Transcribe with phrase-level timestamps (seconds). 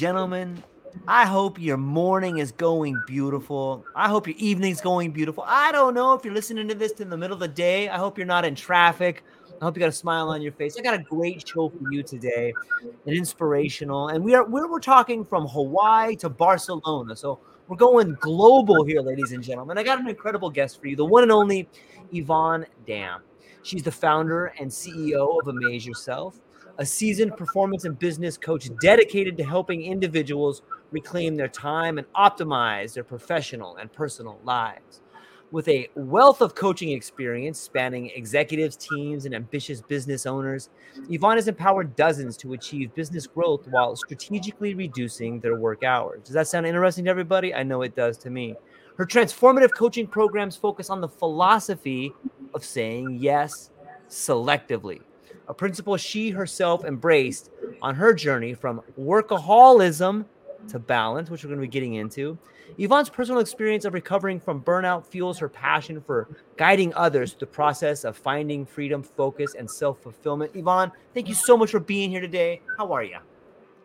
[0.00, 0.64] Gentlemen,
[1.06, 3.84] I hope your morning is going beautiful.
[3.94, 5.44] I hope your evening's going beautiful.
[5.46, 7.90] I don't know if you're listening to this in the middle of the day.
[7.90, 9.22] I hope you're not in traffic.
[9.60, 10.78] I hope you got a smile on your face.
[10.78, 14.80] I got a great show for you today, an inspirational, and we are we're, we're
[14.80, 17.14] talking from Hawaii to Barcelona.
[17.14, 19.76] So we're going global here, ladies and gentlemen.
[19.76, 21.68] I got an incredible guest for you, the one and only
[22.10, 23.20] Yvonne Dam.
[23.64, 26.40] She's the founder and CEO of Amaze Yourself,
[26.80, 32.94] a seasoned performance and business coach dedicated to helping individuals reclaim their time and optimize
[32.94, 35.02] their professional and personal lives.
[35.50, 40.70] With a wealth of coaching experience spanning executives, teams, and ambitious business owners,
[41.10, 46.22] Yvonne has empowered dozens to achieve business growth while strategically reducing their work hours.
[46.24, 47.52] Does that sound interesting to everybody?
[47.54, 48.54] I know it does to me.
[48.96, 52.14] Her transformative coaching programs focus on the philosophy
[52.54, 53.70] of saying yes
[54.08, 55.00] selectively,
[55.50, 57.50] a principle she herself embraced
[57.82, 60.24] on her journey from workaholism
[60.68, 62.38] to balance, which we're going to be getting into.
[62.78, 67.46] Yvonne's personal experience of recovering from burnout fuels her passion for guiding others through the
[67.46, 70.52] process of finding freedom, focus, and self fulfillment.
[70.54, 72.60] Yvonne, thank you so much for being here today.
[72.78, 73.18] How are you?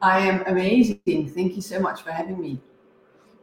[0.03, 0.99] I am amazing.
[1.05, 2.61] Thank you so much for having me.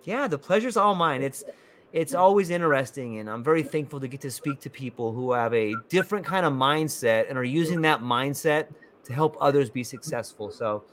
[0.05, 1.23] Yeah, the pleasure's all mine.
[1.23, 1.43] It's
[1.93, 5.53] it's always interesting and I'm very thankful to get to speak to people who have
[5.53, 8.69] a different kind of mindset and are using that mindset
[9.05, 10.51] to help others be successful.
[10.51, 10.85] So,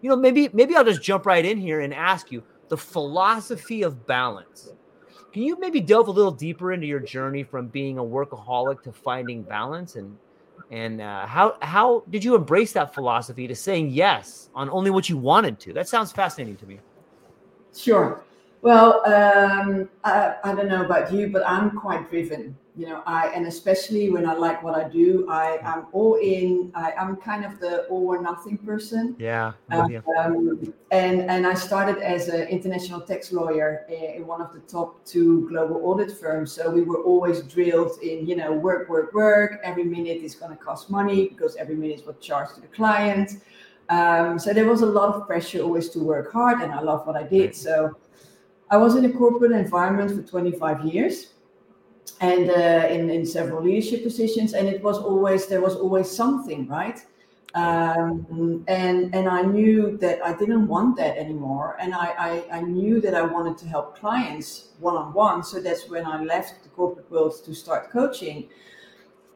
[0.00, 3.82] you know, maybe maybe I'll just jump right in here and ask you the philosophy
[3.82, 4.72] of balance.
[5.32, 8.92] Can you maybe delve a little deeper into your journey from being a workaholic to
[8.92, 10.16] finding balance and
[10.70, 15.08] and uh, how how did you embrace that philosophy to saying yes on only what
[15.08, 15.72] you wanted to?
[15.72, 16.80] That sounds fascinating to me.
[17.74, 18.24] Sure.
[18.60, 22.56] Well, um, I, I don't know about you, but I'm quite driven.
[22.76, 26.70] You know, I and especially when I like what I do, I am all in.
[26.76, 29.16] I, I'm kind of the all or nothing person.
[29.18, 29.52] Yeah.
[29.70, 35.04] Um, and and I started as an international tax lawyer in one of the top
[35.04, 36.52] two global audit firms.
[36.52, 39.60] So we were always drilled in, you know, work, work, work.
[39.64, 42.68] Every minute is going to cost money because every minute is what charged to the
[42.68, 43.42] client.
[43.88, 47.06] Um, so there was a lot of pressure always to work hard, and I love
[47.08, 47.56] what I did.
[47.56, 47.96] So
[48.70, 51.32] I was in a corporate environment for 25 years
[52.20, 56.66] and uh, in, in several leadership positions and it was always there was always something
[56.68, 57.00] right?
[57.54, 62.60] Um, and and I knew that I didn't want that anymore and I, I, I
[62.60, 67.10] knew that I wanted to help clients one-on-one so that's when I left the corporate
[67.10, 68.48] world to start coaching.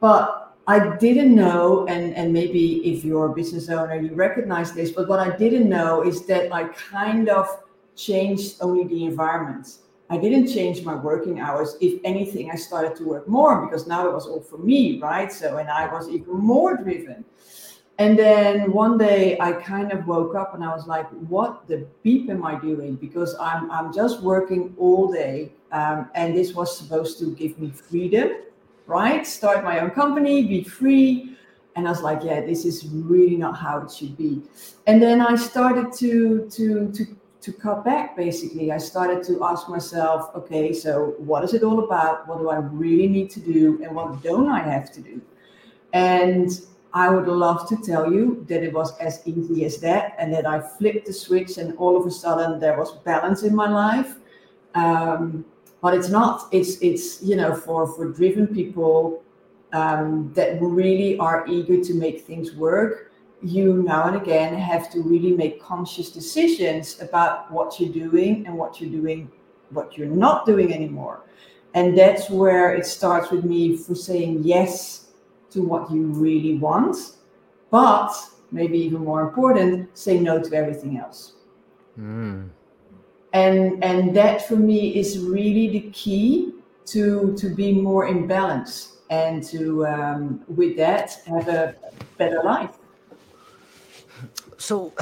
[0.00, 4.90] But I didn't know and and maybe if you're a business owner you recognize this
[4.92, 7.46] but what I didn't know is that I kind of
[7.96, 9.78] changed only the environment.
[10.10, 11.76] I didn't change my working hours.
[11.80, 15.32] If anything, I started to work more because now it was all for me, right?
[15.32, 17.24] So, and I was even more driven.
[17.98, 21.86] And then one day I kind of woke up and I was like, what the
[22.02, 22.96] beep am I doing?
[22.96, 25.52] Because I'm, I'm just working all day.
[25.72, 28.32] Um, and this was supposed to give me freedom,
[28.86, 29.26] right?
[29.26, 31.36] Start my own company, be free.
[31.76, 34.42] And I was like, yeah, this is really not how it should be.
[34.86, 38.72] And then I started to, to, to to cut back basically.
[38.72, 42.26] I started to ask myself okay so what is it all about?
[42.28, 43.82] What do i really need to do?
[43.82, 45.20] And what don't i have to do?
[45.92, 46.50] And
[46.94, 50.46] i would love to tell you that it was as easy as that and that
[50.46, 54.16] i flipped the switch and all of a sudden there was balance in my life.
[54.74, 55.44] Um,
[55.82, 56.48] but it's not.
[56.52, 59.22] It's it's you know for for driven people
[59.72, 63.11] um, that really are eager to make things work
[63.42, 68.56] you now and again have to really make conscious decisions about what you're doing and
[68.56, 69.30] what you're doing,
[69.70, 71.24] what you're not doing anymore.
[71.74, 75.08] And that's where it starts with me for saying yes
[75.50, 76.96] to what you really want,
[77.70, 78.12] but
[78.50, 81.34] maybe even more important, say no to everything else.
[81.98, 82.50] Mm.
[83.32, 86.52] And and that for me is really the key
[86.86, 91.74] to to be more in balance and to um, with that have a
[92.18, 92.78] better life
[94.62, 94.92] so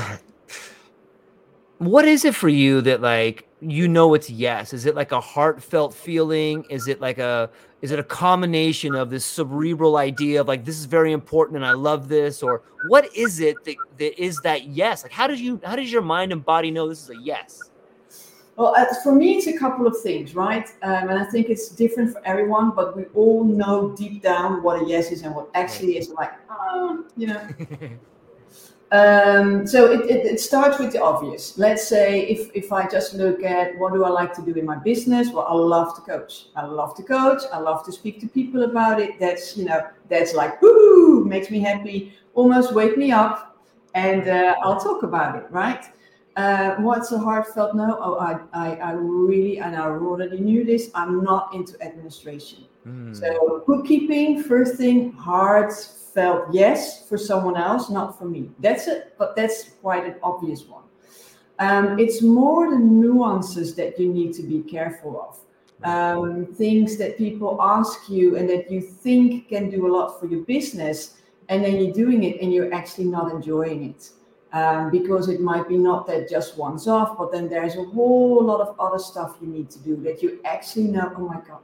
[1.78, 4.72] what is it for you that like you know it's yes?
[4.72, 6.64] Is it like a heartfelt feeling?
[6.70, 7.50] Is it like a
[7.82, 11.66] is it a combination of this cerebral idea of like this is very important and
[11.66, 12.42] i love this?
[12.42, 15.02] Or what is it that, that is that yes?
[15.02, 17.60] Like how does you how does your mind and body know this is a yes?
[18.56, 20.68] Well uh, for me it's a couple of things right?
[20.82, 24.82] Um, and i think it's different for everyone but we all know deep down what
[24.82, 26.08] a yes is and what actually is.
[26.08, 27.48] Like oh, you know
[28.92, 31.56] Um, so it, it, it, starts with the obvious.
[31.56, 34.66] Let's say if, if I just look at what do I like to do in
[34.66, 36.46] my business, well, I love to coach.
[36.56, 37.42] I love to coach.
[37.52, 39.20] I love to speak to people about it.
[39.20, 42.14] That's you know that's like woo, makes me happy.
[42.34, 43.56] Almost wake me up,
[43.94, 45.44] and uh, I'll talk about it.
[45.50, 45.84] Right?
[46.34, 47.96] Uh, what's a heartfelt no?
[48.00, 50.90] Oh, I, I, I really and I already knew this.
[50.96, 52.64] I'm not into administration.
[52.86, 53.14] Mm.
[53.14, 55.72] So bookkeeping, first thing, hard
[56.14, 58.50] felt yes for someone else, not for me.
[58.58, 60.84] That's it, but that's quite an obvious one.
[61.58, 65.36] Um, it's more the nuances that you need to be careful of.
[65.82, 70.26] Um, things that people ask you and that you think can do a lot for
[70.26, 71.18] your business,
[71.48, 74.10] and then you're doing it and you're actually not enjoying it.
[74.52, 78.44] Um, because it might be not that just once off, but then there's a whole
[78.44, 81.60] lot of other stuff you need to do that you actually know, oh my God,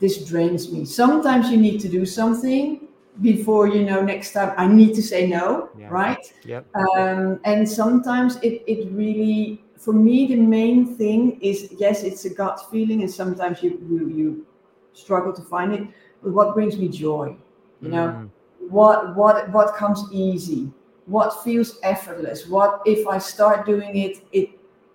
[0.00, 0.84] this drains me.
[0.84, 2.87] Sometimes you need to do something
[3.20, 5.88] before you know next time i need to say no yeah.
[5.88, 6.64] right yep.
[6.76, 12.30] Um, and sometimes it, it really for me the main thing is yes it's a
[12.30, 14.46] gut feeling and sometimes you you, you
[14.92, 15.82] struggle to find it
[16.22, 17.36] but what brings me joy
[17.80, 18.30] you know mm.
[18.58, 20.70] what what what comes easy
[21.06, 24.50] what feels effortless what if i start doing it it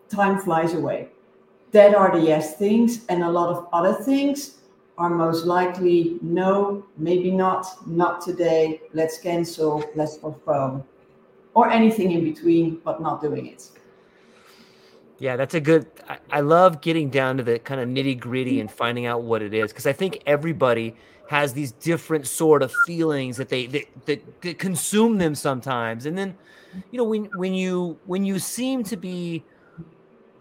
[0.10, 1.10] time flies away
[1.72, 4.60] that are the yes things and a lot of other things
[4.98, 10.84] are most likely no, maybe not, not today, let's cancel, let's postpone,
[11.54, 13.70] or anything in between, but not doing it.
[15.20, 15.88] Yeah, that's a good.
[16.10, 19.42] I, I love getting down to the kind of nitty gritty and finding out what
[19.42, 20.96] it is because I think everybody
[21.28, 26.18] has these different sort of feelings that they that, that, that consume them sometimes, and
[26.18, 26.36] then
[26.92, 29.44] you know when when you when you seem to be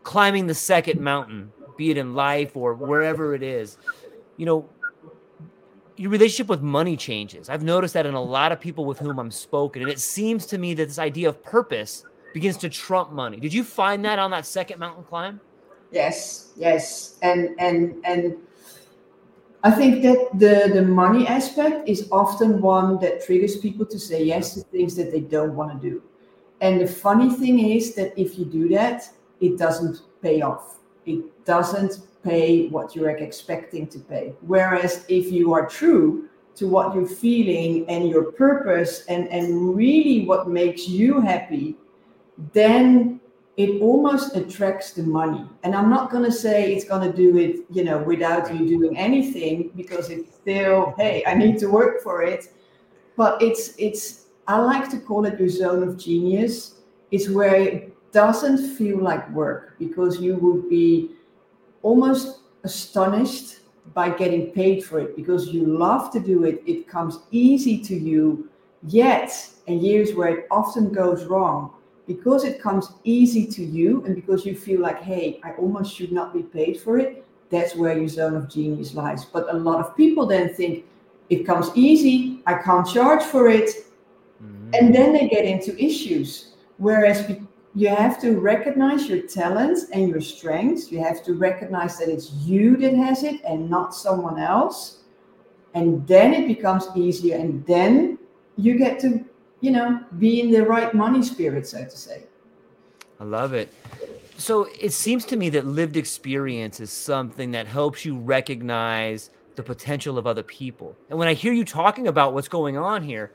[0.02, 3.78] climbing the second mountain, be it in life or wherever it is,
[4.42, 4.68] you know,
[5.96, 7.48] your relationship with money changes.
[7.48, 9.82] I've noticed that in a lot of people with whom I'm spoken.
[9.82, 12.04] And it seems to me that this idea of purpose
[12.34, 13.36] begins to trump money.
[13.38, 15.40] Did you find that on that second mountain climb?
[15.92, 17.18] Yes, yes.
[17.22, 18.36] And and and
[19.62, 24.24] I think that the the money aspect is often one that triggers people to say
[24.24, 26.02] yes to things that they don't want to do.
[26.60, 29.08] And the funny thing is that if you do that,
[29.40, 30.80] it doesn't pay off.
[31.06, 34.32] It doesn't pay what you're expecting to pay.
[34.40, 40.26] Whereas if you are true to what you're feeling and your purpose and, and really
[40.26, 41.76] what makes you happy,
[42.52, 43.20] then
[43.56, 45.46] it almost attracts the money.
[45.62, 48.66] And I'm not going to say it's going to do it, you know, without you
[48.66, 52.52] doing anything because it's still, hey, I need to work for it.
[53.16, 56.80] But it's, it's, I like to call it your zone of genius.
[57.10, 61.10] It's where it doesn't feel like work because you would be
[61.82, 63.60] almost astonished
[63.94, 66.62] by getting paid for it because you love to do it.
[66.66, 68.48] It comes easy to you.
[68.88, 71.72] Yet, and years where it often goes wrong,
[72.06, 76.10] because it comes easy to you and because you feel like, hey, I almost should
[76.10, 79.24] not be paid for it, that's where your zone of genius lies.
[79.24, 80.84] But a lot of people then think
[81.30, 83.70] it comes easy, I can't charge for it.
[84.42, 84.70] Mm-hmm.
[84.74, 86.54] And then they get into issues.
[86.78, 87.30] Whereas
[87.74, 90.92] you have to recognize your talents and your strengths.
[90.92, 94.98] You have to recognize that it's you that has it and not someone else.
[95.74, 97.36] And then it becomes easier.
[97.36, 98.18] And then
[98.56, 99.24] you get to,
[99.60, 102.24] you know, be in the right money spirit, so to say.
[103.18, 103.72] I love it.
[104.36, 109.62] So it seems to me that lived experience is something that helps you recognize the
[109.62, 110.96] potential of other people.
[111.08, 113.32] And when I hear you talking about what's going on here,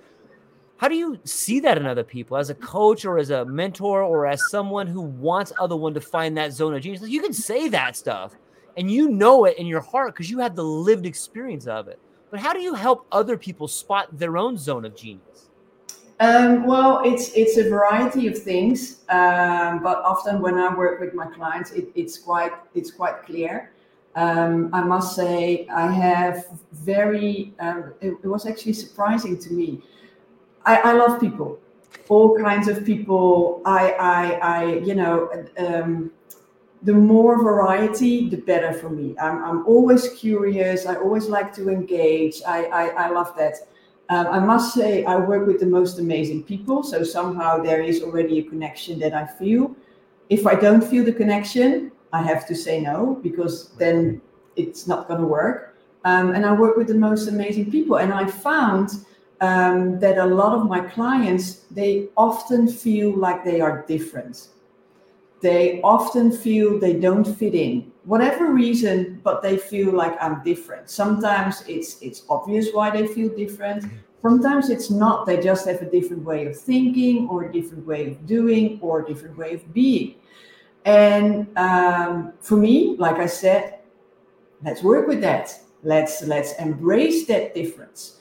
[0.78, 4.04] how do you see that in other people as a coach or as a mentor
[4.04, 7.02] or as someone who wants other one to find that zone of genius?
[7.08, 8.36] You can say that stuff
[8.78, 12.00] and you know it in your heart because you had the lived experience of it.
[12.30, 15.50] But how do you help other people spot their own zone of genius?
[16.20, 21.14] Um, well, it's it's a variety of things, um, but often when I work with
[21.14, 23.72] my clients, it, it's quite it's quite clear.
[24.16, 27.54] Um, I must say, I have very.
[27.60, 29.84] Um, it, it was actually surprising to me
[30.68, 31.60] I, I love people,
[32.10, 33.62] all kinds of people.
[33.66, 34.24] I, I,
[34.56, 36.12] I you know, um,
[36.84, 39.16] the more variety, the better for me.
[39.20, 40.86] I'm, I'm always curious.
[40.86, 42.42] I always like to engage.
[42.46, 43.56] I, I, I love that.
[44.10, 46.84] Um, I must say, I work with the most amazing people.
[46.84, 49.76] So somehow there is already a connection that I feel.
[50.30, 54.22] If I don't feel the connection, I have to say no because then
[54.56, 55.78] it's not going to work.
[56.06, 57.98] Um, and I work with the most amazing people.
[57.98, 59.06] And I found
[59.42, 64.50] um, that a lot of my clients they often feel like they are different.
[65.42, 67.92] They often feel they don't fit in.
[68.06, 70.90] Whatever reason but they feel like i'm different.
[70.90, 73.86] Sometimes it's it's obvious why they feel different.
[74.24, 75.26] Sometimes it's not.
[75.26, 79.02] They just have a different way of thinking or a different way of doing or
[79.02, 80.16] a different way of being.
[80.86, 83.78] And um, for me like i said
[84.64, 85.54] let's work with that.
[85.84, 88.17] Let's let's embrace that difference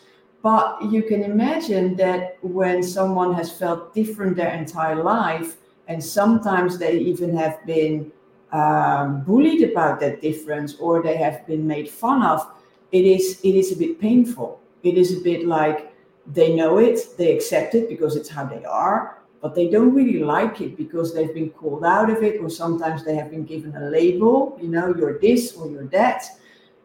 [0.47, 5.57] but you can imagine that when someone has felt different their entire life,
[5.89, 8.13] and sometimes they even have been
[8.53, 12.47] um, bullied about that difference or they have been made fun of,
[12.93, 14.61] it is it is a bit painful.
[14.85, 15.93] It is a bit like
[16.33, 20.21] they know it, they accept it because it's how they are, but they don't really
[20.21, 23.75] like it because they've been called out of it, or sometimes they have been given
[23.75, 26.23] a label, you know, you're this or you're that.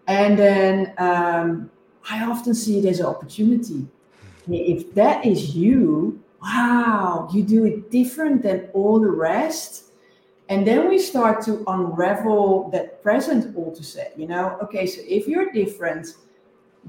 [0.08, 1.70] And then um,
[2.10, 3.88] I often see it as an opportunity.
[4.50, 9.92] If that is you, wow, you do it different than all the rest.
[10.50, 13.56] And then we start to unravel that present
[13.86, 14.14] set.
[14.18, 16.08] you know, okay, so if you're different,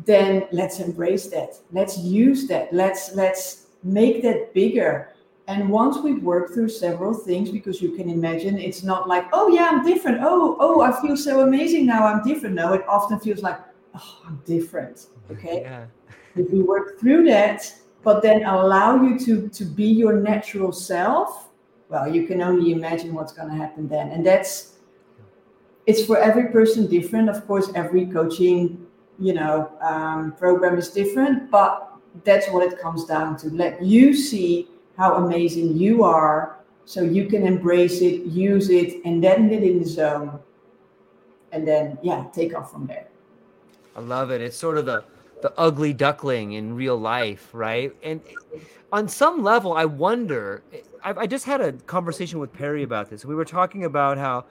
[0.04, 1.58] then let's embrace that.
[1.70, 2.72] Let's use that.
[2.72, 5.10] Let's let's make that bigger.
[5.48, 9.48] And once we've worked through several things, because you can imagine it's not like, oh
[9.48, 10.18] yeah, I'm different.
[10.22, 12.06] Oh, oh, I feel so amazing now.
[12.06, 12.54] I'm different.
[12.54, 13.58] No, it often feels like
[13.94, 15.06] oh, I'm different.
[15.30, 15.62] Okay.
[15.62, 15.86] Yeah.
[16.36, 17.72] if we work through that,
[18.02, 21.50] but then allow you to to be your natural self,
[21.88, 24.10] well, you can only imagine what's going to happen then.
[24.10, 24.78] And that's
[25.86, 27.28] it's for every person different.
[27.28, 28.86] Of course, every coaching,
[29.18, 31.92] you know, um, program is different, but
[32.24, 33.50] that's what it comes down to.
[33.50, 39.22] Let you see how amazing you are so you can embrace it, use it, and
[39.22, 40.38] then get in the zone.
[41.52, 43.08] And then, yeah, take off from there.
[43.96, 44.40] I love it.
[44.40, 45.04] It's sort of the
[45.42, 47.92] the ugly duckling in real life, right?
[48.02, 48.20] And
[48.92, 50.62] on some level, I wonder.
[51.04, 53.24] I, I just had a conversation with Perry about this.
[53.24, 54.44] We were talking about how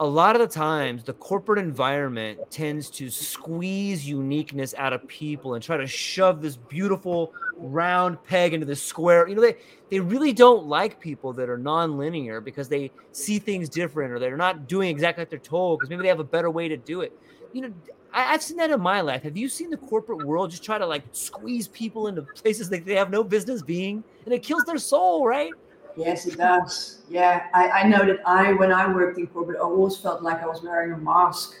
[0.00, 5.54] a lot of the times the corporate environment tends to squeeze uniqueness out of people
[5.54, 9.26] and try to shove this beautiful round peg into the square.
[9.26, 9.56] You know, they
[9.90, 14.36] they really don't like people that are non-linear because they see things different or they're
[14.36, 17.00] not doing exactly what they're told because maybe they have a better way to do
[17.00, 17.18] it.
[17.52, 17.72] You know,
[18.12, 19.22] I, have seen that in my life.
[19.22, 22.84] Have you seen the corporate world just try to like squeeze people into places that
[22.84, 25.52] they have no business being, and it kills their soul, right?
[25.96, 27.02] Yes, it does.
[27.08, 30.42] Yeah, I, I know that I, when I worked in corporate, I always felt like
[30.42, 31.56] I was wearing a mask.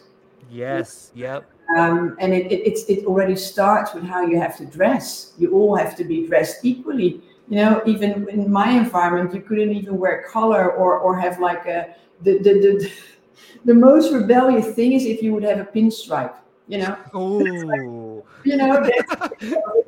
[0.50, 1.10] Yes.
[1.14, 1.50] Yep.
[1.76, 5.32] Um, and it, it, it already starts with how you have to dress.
[5.38, 7.20] You all have to be dressed equally.
[7.48, 11.66] You know, even in my environment, you couldn't even wear color or or have like
[11.66, 12.92] a the the the,
[13.64, 16.34] the most rebellious thing is if you would have a pinstripe
[16.68, 16.96] you know?
[17.16, 18.22] Ooh.
[18.44, 18.88] you know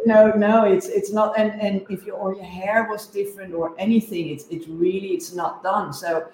[0.07, 3.75] no no it's it's not and and if your or your hair was different or
[3.79, 5.93] anything it's it's really it's not done.
[5.93, 6.27] So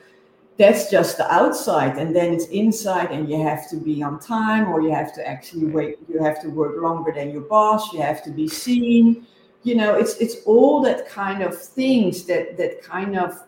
[0.57, 4.69] that's just the outside and then it's inside and you have to be on time
[4.69, 8.01] or you have to actually wait you have to work longer than your boss you
[8.01, 9.27] have to be seen.
[9.65, 13.43] You know it's it's all that kind of things that that kind of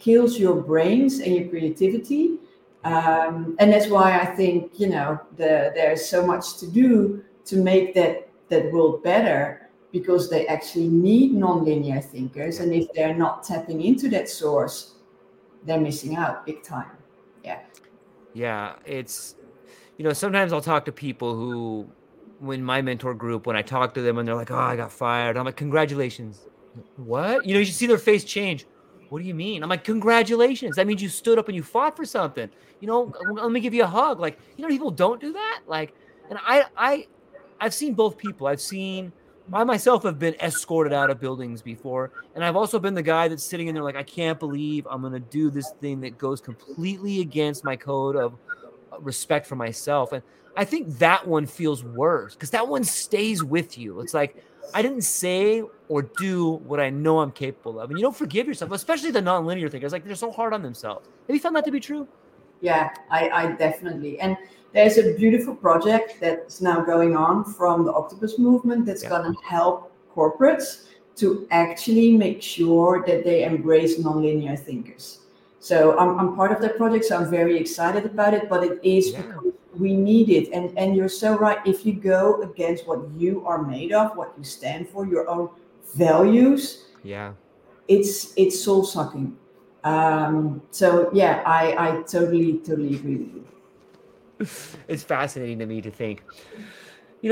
[0.00, 2.38] kills your brains and your creativity
[2.84, 7.56] um, and that's why I think you know the, there's so much to do to
[7.56, 13.42] make that that world better because they actually need nonlinear thinkers, and if they're not
[13.42, 14.94] tapping into that source,
[15.64, 16.90] they're missing out big time.
[17.44, 17.60] Yeah.
[18.32, 19.34] Yeah, it's
[19.98, 21.90] you know sometimes I'll talk to people who,
[22.38, 24.92] when my mentor group, when I talk to them and they're like, "Oh, I got
[24.92, 26.46] fired," I'm like, "Congratulations."
[26.96, 27.44] What?
[27.44, 28.66] You know, you should see their face change.
[29.10, 29.62] What do you mean?
[29.62, 30.76] I'm like, congratulations.
[30.76, 32.48] That means you stood up and you fought for something.
[32.80, 34.20] You know, let me give you a hug.
[34.20, 35.60] Like, you know, people don't do that.
[35.66, 35.94] Like,
[36.30, 37.06] and I, I,
[37.60, 38.46] I've seen both people.
[38.46, 39.12] I've seen
[39.52, 43.26] I myself have been escorted out of buildings before, and I've also been the guy
[43.26, 46.40] that's sitting in there like, I can't believe I'm gonna do this thing that goes
[46.40, 48.34] completely against my code of
[48.92, 50.12] uh, respect for myself.
[50.12, 50.22] And
[50.56, 54.00] I think that one feels worse because that one stays with you.
[54.00, 54.36] It's like
[54.74, 57.90] I didn't say or do what I know I'm capable of.
[57.90, 59.92] And you don't forgive yourself, especially the nonlinear thinkers.
[59.92, 61.08] Like they're so hard on themselves.
[61.26, 62.06] Have you found that to be true?
[62.60, 64.20] Yeah, I, I definitely.
[64.20, 64.36] And
[64.72, 69.08] there's a beautiful project that's now going on from the Octopus movement that's yeah.
[69.08, 70.86] going to help corporates
[71.16, 75.20] to actually make sure that they embrace nonlinear thinkers.
[75.58, 78.48] So I'm, I'm part of that project, so I'm very excited about it.
[78.48, 79.22] But it is yeah.
[79.22, 81.58] because we need it, and and you're so right.
[81.66, 85.48] If you go against what you are made of, what you stand for, your own
[85.94, 87.32] values, yeah,
[87.88, 89.36] it's it's soul sucking.
[89.82, 93.44] Um, so yeah, I I totally totally agree with you.
[94.88, 96.22] it's fascinating to me to think.
[97.22, 97.30] You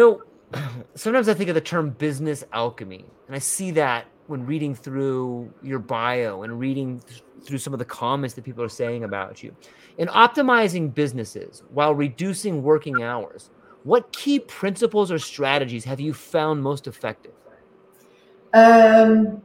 [0.52, 0.60] know,
[0.94, 5.52] sometimes I think of the term business alchemy, and I see that when reading through
[5.62, 7.00] your bio and reading
[7.42, 9.54] through some of the comments that people are saying about you.
[9.98, 13.50] In optimizing businesses while reducing working hours,
[13.82, 17.32] what key principles or strategies have you found most effective?
[18.54, 19.42] Um,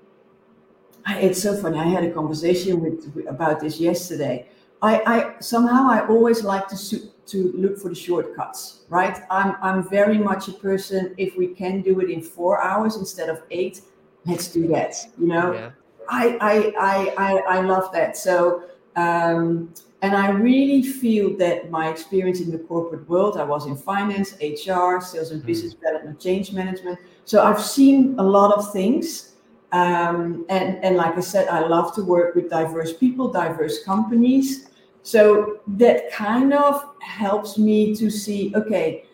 [1.07, 1.79] it's so funny.
[1.79, 4.47] I had a conversation with about this yesterday.
[4.83, 9.23] I, I somehow I always like to to look for the shortcuts, right?
[9.31, 11.15] I'm I'm very much a person.
[11.17, 13.81] If we can do it in four hours instead of eight,
[14.25, 14.93] let's do that.
[15.17, 15.71] You know, yeah.
[16.09, 18.17] I, I I I I love that.
[18.17, 18.65] So.
[18.95, 23.77] Um, and I really feel that my experience in the corporate world, I was in
[23.77, 25.47] finance, HR, sales and hmm.
[25.47, 26.99] business development, change management.
[27.23, 29.35] So I've seen a lot of things.
[29.71, 34.67] Um, and, and like I said, I love to work with diverse people, diverse companies.
[35.03, 39.05] So that kind of helps me to see okay,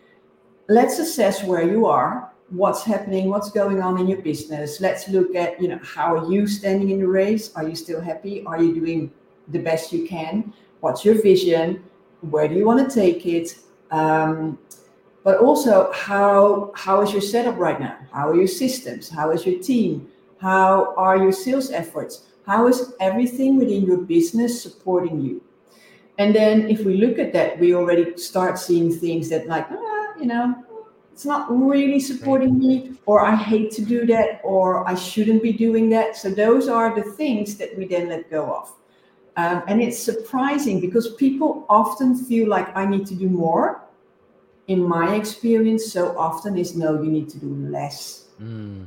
[0.68, 4.80] let's assess where you are, what's happening, what's going on in your business.
[4.80, 7.54] Let's look at, you know, how are you standing in the race?
[7.54, 8.44] Are you still happy?
[8.44, 9.12] Are you doing
[9.48, 10.52] the best you can?
[10.80, 11.84] What's your vision?
[12.22, 13.58] Where do you want to take it?
[13.90, 14.58] Um,
[15.22, 17.98] but also how how is your setup right now?
[18.12, 19.08] How are your systems?
[19.08, 20.08] How is your team?
[20.38, 22.26] How are your sales efforts?
[22.46, 25.42] How is everything within your business supporting you?
[26.18, 30.06] And then if we look at that, we already start seeing things that like, ah,
[30.18, 30.54] you know,
[31.12, 35.52] it's not really supporting me, or I hate to do that, or I shouldn't be
[35.52, 36.16] doing that.
[36.16, 38.72] So those are the things that we then let go of.
[39.36, 43.82] Um, and it's surprising because people often feel like I need to do more.
[44.66, 48.28] In my experience, so often is no, you need to do less.
[48.40, 48.86] Mm.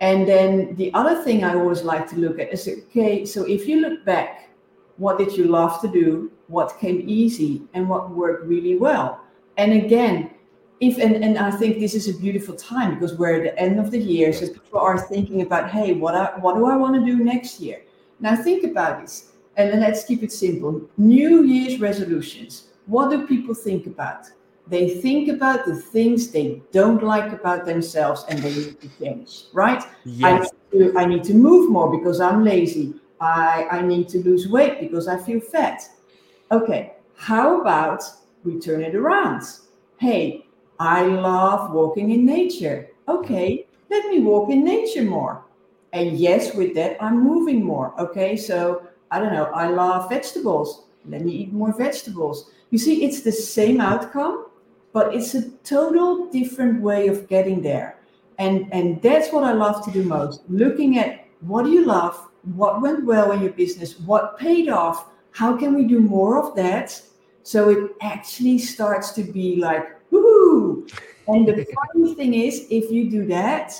[0.00, 3.66] And then the other thing I always like to look at is okay, so if
[3.66, 4.50] you look back,
[4.98, 6.30] what did you love to do?
[6.48, 9.20] what came easy and what worked really well.
[9.56, 10.30] And again,
[10.80, 13.80] if and, and I think this is a beautiful time because we're at the end
[13.80, 16.94] of the year, so people are thinking about, hey, what I, what do I want
[16.94, 17.82] to do next year?
[18.20, 20.82] Now think about this, and let's keep it simple.
[20.96, 22.68] New Year's resolutions.
[22.86, 24.26] What do people think about?
[24.68, 29.44] They think about the things they don't like about themselves and they need to change,
[29.52, 29.82] right?
[30.04, 30.50] Yes.
[30.72, 32.94] I, need to, I need to move more because I'm lazy.
[33.20, 35.82] I, I need to lose weight because I feel fat.
[36.50, 38.02] Okay, how about
[38.44, 39.42] we turn it around?
[39.98, 40.46] Hey,
[40.78, 42.88] I love walking in nature.
[43.08, 45.44] Okay, let me walk in nature more.
[45.92, 47.98] And yes, with that, I'm moving more.
[48.00, 50.84] Okay, so I don't know, I love vegetables.
[51.04, 52.50] Let me eat more vegetables.
[52.70, 54.46] You see, it's the same outcome,
[54.92, 57.98] but it's a total different way of getting there.
[58.38, 62.28] And, and that's what I love to do most looking at what do you love,
[62.54, 66.56] what went well in your business, what paid off, how can we do more of
[66.56, 67.00] that
[67.42, 70.90] so it actually starts to be like woohoo
[71.28, 73.74] and the funny thing is if you do that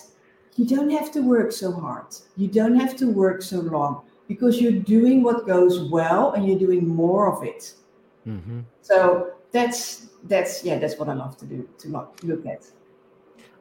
[0.57, 4.61] you don't have to work so hard you don't have to work so long because
[4.61, 7.75] you're doing what goes well and you're doing more of it.
[8.27, 8.61] Mm-hmm.
[8.83, 12.67] so that's that's yeah that's what i love to do to look, look at.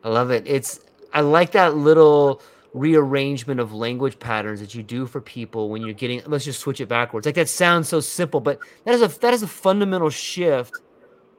[0.04, 0.43] I love it.
[0.47, 0.80] It's
[1.13, 2.41] i like that little
[2.73, 6.82] rearrangement of language patterns that you do for people when you're getting let's just switch
[6.82, 7.25] it backwards.
[7.28, 10.73] Like that sounds so simple but that is a that is a fundamental shift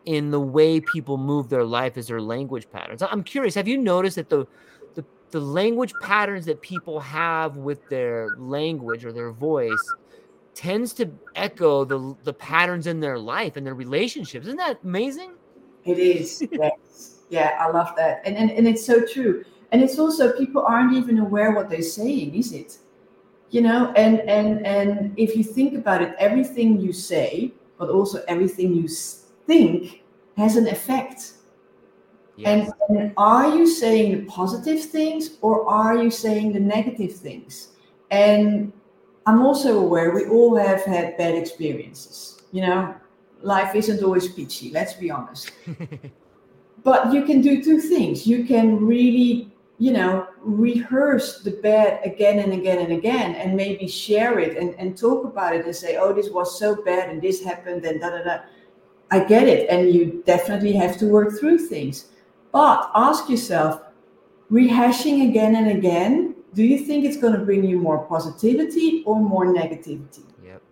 [0.04, 3.02] in the way people move their life is their language patterns.
[3.02, 4.46] I'm curious have you noticed that the
[5.40, 9.94] the, language patterns that people have with their language or their voice
[10.54, 14.46] tends to echo the the patterns in their life and their relationships.
[14.46, 15.32] Isn't that amazing?
[15.84, 16.42] It is.
[16.50, 17.12] Yes.
[17.28, 18.22] Yeah i love that.
[18.24, 19.44] And, and and it's so true.
[19.72, 22.78] And it's also people aren't even aware what they're saying, is it?
[23.50, 28.22] you know and and and if you think about it everything you say but also
[28.28, 28.88] everything you
[29.46, 30.02] think
[30.36, 31.34] has an effect
[32.36, 32.70] yes.
[32.88, 37.68] and, and are you saying the positive things or are you saying the negative things?
[38.10, 38.72] And
[39.26, 42.94] i'm also aware we all have had bad experiences you know?
[43.42, 45.50] Life isn't always peachy let's be honest.
[46.84, 48.28] But you can do two things.
[48.28, 53.86] You can really you know rehearse the bad again and again and again and maybe
[53.86, 57.20] share it and, and talk about it and say oh this was so bad and
[57.20, 58.38] this happened and da da da.
[59.10, 59.68] I get it.
[59.68, 62.06] And you definitely have to work through things
[62.56, 63.82] but ask yourself
[64.50, 69.16] rehashing again and again do you think it's going to bring you more positivity or
[69.20, 70.62] more negativity yep.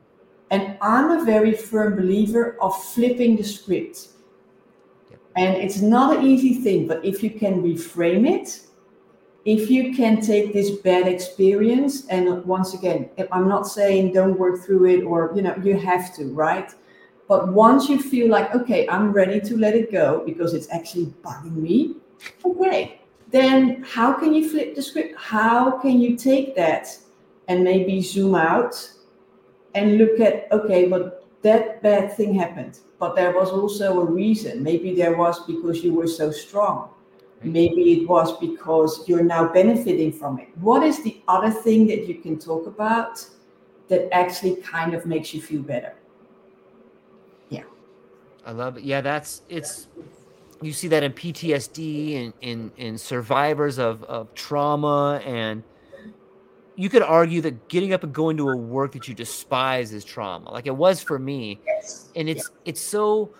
[0.50, 4.08] and i'm a very firm believer of flipping the script
[5.10, 5.20] yep.
[5.36, 8.60] and it's not an easy thing but if you can reframe it
[9.44, 14.64] if you can take this bad experience and once again i'm not saying don't work
[14.64, 16.70] through it or you know you have to right
[17.28, 21.06] but once you feel like okay i'm ready to let it go because it's actually
[21.24, 21.96] bugging me
[22.44, 26.96] okay then how can you flip the script how can you take that
[27.48, 28.74] and maybe zoom out
[29.74, 34.62] and look at okay but that bad thing happened but there was also a reason
[34.62, 36.88] maybe there was because you were so strong
[37.44, 40.48] Maybe it was because you're now benefiting from it.
[40.60, 43.24] What is the other thing that you can talk about
[43.88, 45.94] that actually kind of makes you feel better?
[48.46, 48.84] I love it.
[48.84, 49.88] Yeah, that's it's
[50.60, 55.62] you see that in PTSD and in, in survivors of, of trauma and
[56.76, 60.04] you could argue that getting up and going to a work that you despise is
[60.04, 61.60] trauma like it was for me
[62.16, 63.30] and it's it's so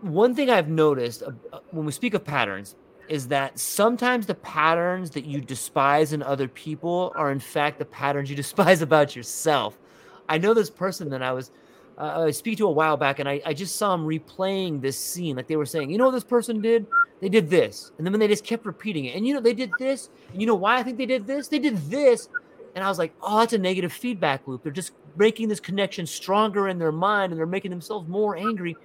[0.00, 2.76] one thing I've noticed uh, uh, when we speak of patterns
[3.08, 7.84] is that sometimes the patterns that you despise in other people are in fact the
[7.84, 9.78] patterns you despise about yourself.
[10.28, 11.50] I know this person that I was
[11.98, 14.98] uh, I speak to a while back, and I, I just saw him replaying this
[14.98, 15.36] scene.
[15.36, 16.86] Like they were saying, you know what this person did?
[17.20, 19.54] They did this, and then when they just kept repeating it, and you know they
[19.54, 21.48] did this, and you know why I think they did this?
[21.48, 22.28] They did this,
[22.74, 24.62] and I was like, oh, that's a negative feedback loop.
[24.62, 28.76] They're just making this connection stronger in their mind, and they're making themselves more angry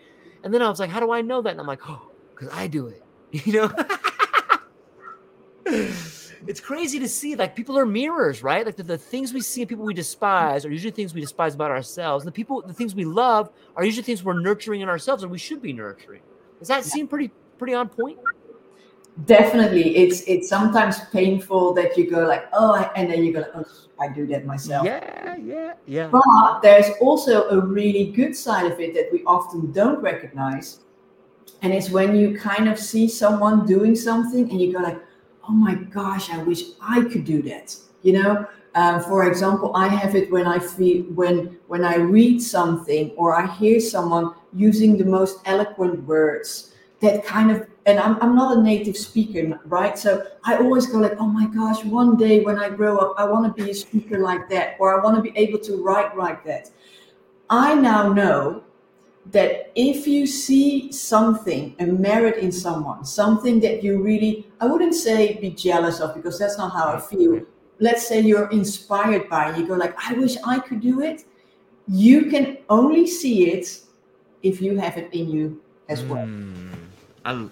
[0.43, 1.51] and then I was like, how do I know that?
[1.51, 3.01] And I'm like, oh, because I do it.
[3.45, 3.71] You know?
[6.47, 8.65] it's crazy to see like people are mirrors, right?
[8.65, 11.55] Like the, the things we see in people we despise are usually things we despise
[11.55, 12.23] about ourselves.
[12.23, 15.31] And the people, the things we love are usually things we're nurturing in ourselves and
[15.31, 16.21] we should be nurturing.
[16.59, 18.19] Does that seem pretty pretty on point?
[19.25, 19.95] Definitely.
[19.95, 23.65] It's it's sometimes painful that you go like, oh, and then you go like, oh,
[23.99, 24.85] I do that myself.
[24.85, 26.07] Yeah, yeah, yeah.
[26.07, 30.79] But there's also a really good side of it that we often don't recognize.
[31.61, 34.99] And it's when you kind of see someone doing something and you go like,
[35.47, 37.75] oh my gosh, I wish I could do that.
[38.01, 42.41] You know, um, for example, I have it when I feel when when I read
[42.41, 48.17] something or I hear someone using the most eloquent words that kind of and I'm,
[48.21, 49.97] I'm not a native speaker, right?
[49.97, 53.25] So I always go like, oh my gosh, one day when I grow up, I
[53.25, 56.17] want to be a speaker like that, or I want to be able to write
[56.17, 56.71] like that.
[57.49, 58.63] I now know
[59.31, 64.95] that if you see something, a merit in someone, something that you really, I wouldn't
[64.95, 67.41] say be jealous of because that's not how I feel.
[67.79, 71.25] Let's say you're inspired by, you go like, I wish I could do it.
[71.87, 73.79] You can only see it
[74.41, 76.25] if you have it in you as well.
[76.25, 77.49] Mm,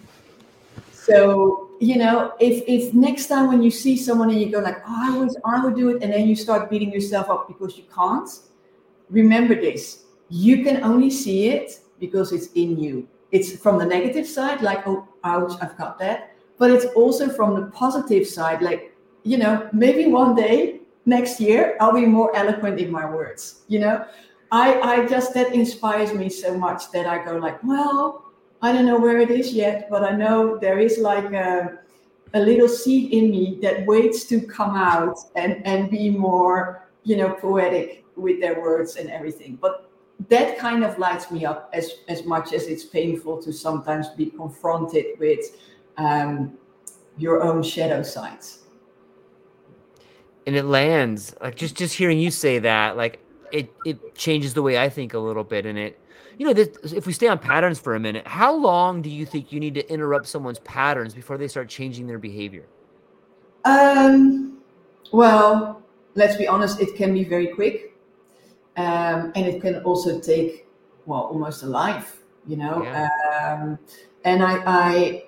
[0.92, 4.78] so you know, if if next time when you see someone and you go like,
[4.88, 7.76] oh, I would I would do it, and then you start beating yourself up because
[7.76, 8.30] you can't,
[9.10, 13.08] remember this: you can only see it because it's in you.
[13.32, 16.34] It's from the negative side, like, oh, ouch, I've got that.
[16.58, 21.76] But it's also from the positive side, like, you know, maybe one day next year
[21.80, 23.62] I'll be more eloquent in my words.
[23.68, 24.06] You know,
[24.52, 28.26] I I just that inspires me so much that I go like, well,
[28.62, 31.80] I don't know where it is yet, but I know there is like a,
[32.34, 37.18] a little seed in me that waits to come out and, and be more, you
[37.18, 39.58] know, poetic with their words and everything.
[39.60, 39.91] But
[40.30, 44.28] that kind of lights me up as, as much as it's painful to sometimes be
[44.28, 45.40] confronted with
[45.98, 46.58] um,
[47.18, 48.60] your own shadow sides.
[50.48, 53.20] And it lands like just just hearing you say that, like
[53.52, 56.00] it it changes the way I think a little bit, and it
[56.42, 59.28] you know, this, if we stay on patterns for a minute, how long do you
[59.28, 62.66] think you need to interrupt someone's patterns before they start changing their behavior?
[63.64, 64.58] Um,
[65.14, 65.84] well,
[66.16, 67.91] let's be honest, it can be very quick.
[68.78, 70.68] Um, and it can also take,
[71.06, 72.84] well, almost a life, you know.
[72.84, 73.10] Yeah.
[73.60, 73.80] Um,
[74.24, 75.24] and I, I,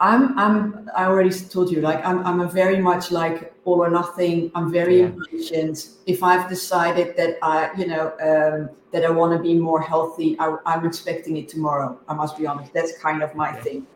[0.00, 3.90] I'm I'm I already told you like I'm I'm a very much like all or
[3.90, 4.50] nothing.
[4.54, 5.06] I'm very Yeah.
[5.06, 5.88] impatient.
[6.06, 10.36] If I've decided that I you know um, that I want to be more healthy,
[10.38, 11.98] I, I'm expecting it tomorrow.
[12.08, 12.72] I must be honest.
[12.72, 13.60] That's kind of my Yeah.
[13.62, 13.86] thing.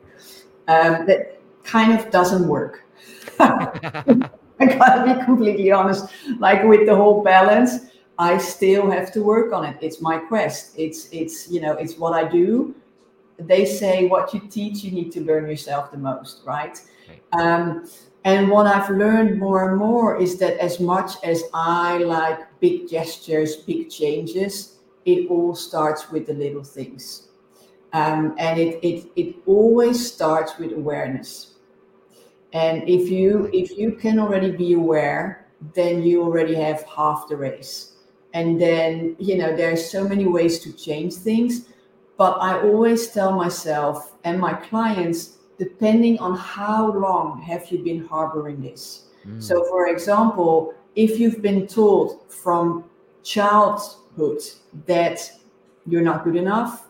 [0.69, 2.85] Um, that kind of doesn't work.
[3.39, 6.07] I gotta be completely honest.
[6.39, 9.77] Like with the whole balance, I still have to work on it.
[9.81, 10.75] It's my quest.
[10.79, 12.75] It's it's you know it's what I do.
[13.39, 16.79] They say what you teach, you need to learn yourself the most, right?
[17.09, 17.23] Right.
[17.33, 17.89] Um,
[18.25, 22.89] and what I've learned more and more is that as much as I like big
[22.89, 27.29] gestures, big changes, it all starts with the little things.
[27.93, 31.55] Um, and it, it, it always starts with awareness.
[32.53, 37.37] And if you if you can already be aware, then you already have half the
[37.37, 37.92] race.
[38.35, 41.69] And then you know there's so many ways to change things,
[42.17, 48.05] but I always tell myself and my clients, depending on how long have you been
[48.07, 49.09] harboring this.
[49.27, 49.43] Mm.
[49.43, 52.85] So, for example, if you've been told from
[53.23, 54.43] childhood
[54.87, 55.33] that
[55.87, 56.87] you're not good enough,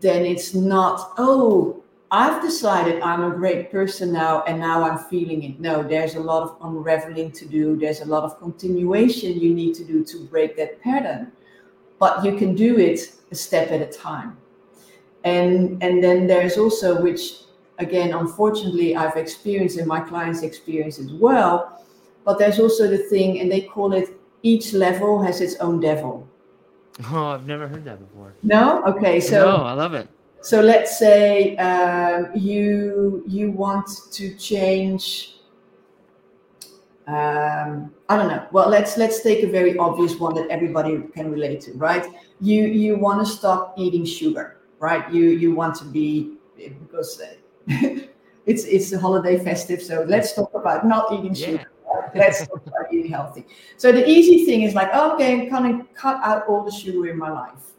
[0.00, 5.42] then it's not, oh, I've decided I'm a great person now and now I'm feeling
[5.42, 5.60] it.
[5.60, 7.76] No, there's a lot of unraveling to do.
[7.76, 11.32] There's a lot of continuation you need to do to break that pattern.
[11.98, 14.38] But you can do it a step at a time.
[15.24, 17.42] And and then there's also which
[17.78, 21.84] again unfortunately I've experienced and my clients experience as well.
[22.24, 24.10] But there's also the thing, and they call it
[24.42, 26.26] each level has its own devil.
[27.12, 28.34] Oh, I've never heard that before.
[28.42, 28.82] No?
[28.84, 30.08] Okay, so no, I love it.
[30.40, 35.34] So let's say um, you you want to change.
[37.06, 38.46] Um, I don't know.
[38.52, 42.06] Well, let's let's take a very obvious one that everybody can relate to, right?
[42.40, 45.10] You you want to stop eating sugar, right?
[45.12, 47.34] You you want to be because uh,
[48.46, 51.46] it's it's a holiday festive, so let's talk about not eating Yeah.
[51.46, 51.70] sugar.
[52.14, 53.46] Let's talk about eating healthy.
[53.76, 57.18] So the easy thing is like, okay, I'm gonna cut out all the sugar in
[57.18, 57.77] my life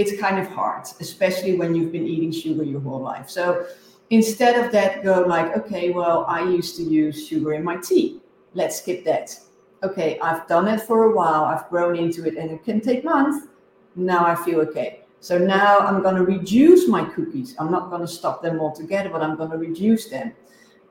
[0.00, 3.28] it's kind of hard, especially when you've been eating sugar your whole life.
[3.28, 3.66] So
[4.08, 8.22] instead of that, go like, okay, well, I used to use sugar in my tea.
[8.54, 9.38] Let's skip that.
[9.82, 13.04] Okay, I've done it for a while, I've grown into it, and it can take
[13.04, 13.46] months.
[13.94, 15.00] Now I feel okay.
[15.20, 17.54] So now I'm going to reduce my cookies.
[17.58, 20.32] I'm not going to stop them altogether, but I'm going to reduce them.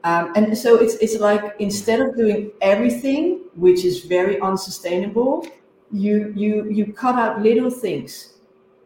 [0.04, 5.46] Um, and so it's it's like instead of doing everything, which is very unsustainable,
[5.92, 8.39] you you you cut out little things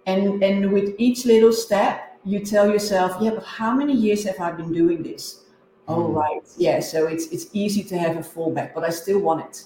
[0.05, 4.39] and and with each little step you tell yourself yeah but how many years have
[4.39, 5.43] i been doing this?
[5.87, 6.15] Oh Mm.
[6.15, 6.43] right.
[6.57, 9.63] Yeah so it's it's easy to have a fallback but i still want it.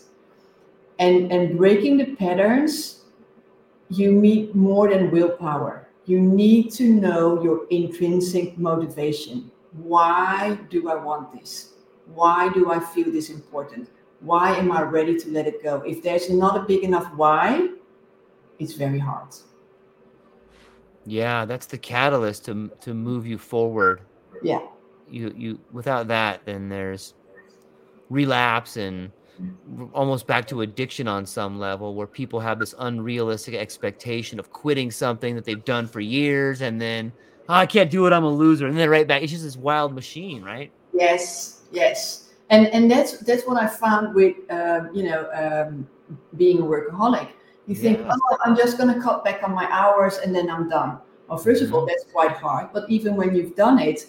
[1.00, 3.04] And and breaking the patterns
[3.90, 5.88] you need more than willpower.
[6.06, 9.52] You need to know your intrinsic motivation.
[9.74, 11.74] Why do i want this?
[12.16, 13.90] Why do i feel this important?
[14.22, 15.82] Why am i ready to let it go?
[15.82, 17.70] If there's not a big enough why
[18.60, 19.30] it's very hard
[21.08, 24.02] Yeah, that's the catalyst to to move you forward.
[24.44, 24.60] yeah
[25.10, 27.14] You you without that, then there's
[28.10, 29.10] relapse and
[29.94, 34.92] almost back to addiction on some level, where people have this unrealistic expectation of quitting
[34.92, 37.14] something that they've done for years, and then
[37.48, 39.22] "Oh, I can't do it, I'm a loser, and then right back.
[39.24, 40.74] It's just this wild machine, right?
[40.92, 45.88] Yes, yes, and and that's that's what I found with um, you know um,
[46.36, 47.30] being a workaholic.
[47.68, 48.16] You think, Yeah.
[48.16, 50.98] oh, I'm just going to cut back on my hours and then I'm done.
[51.28, 51.88] Well, 1st of all, Mhm.
[51.90, 52.70] that's quite hard.
[52.74, 54.08] But even when you've done it,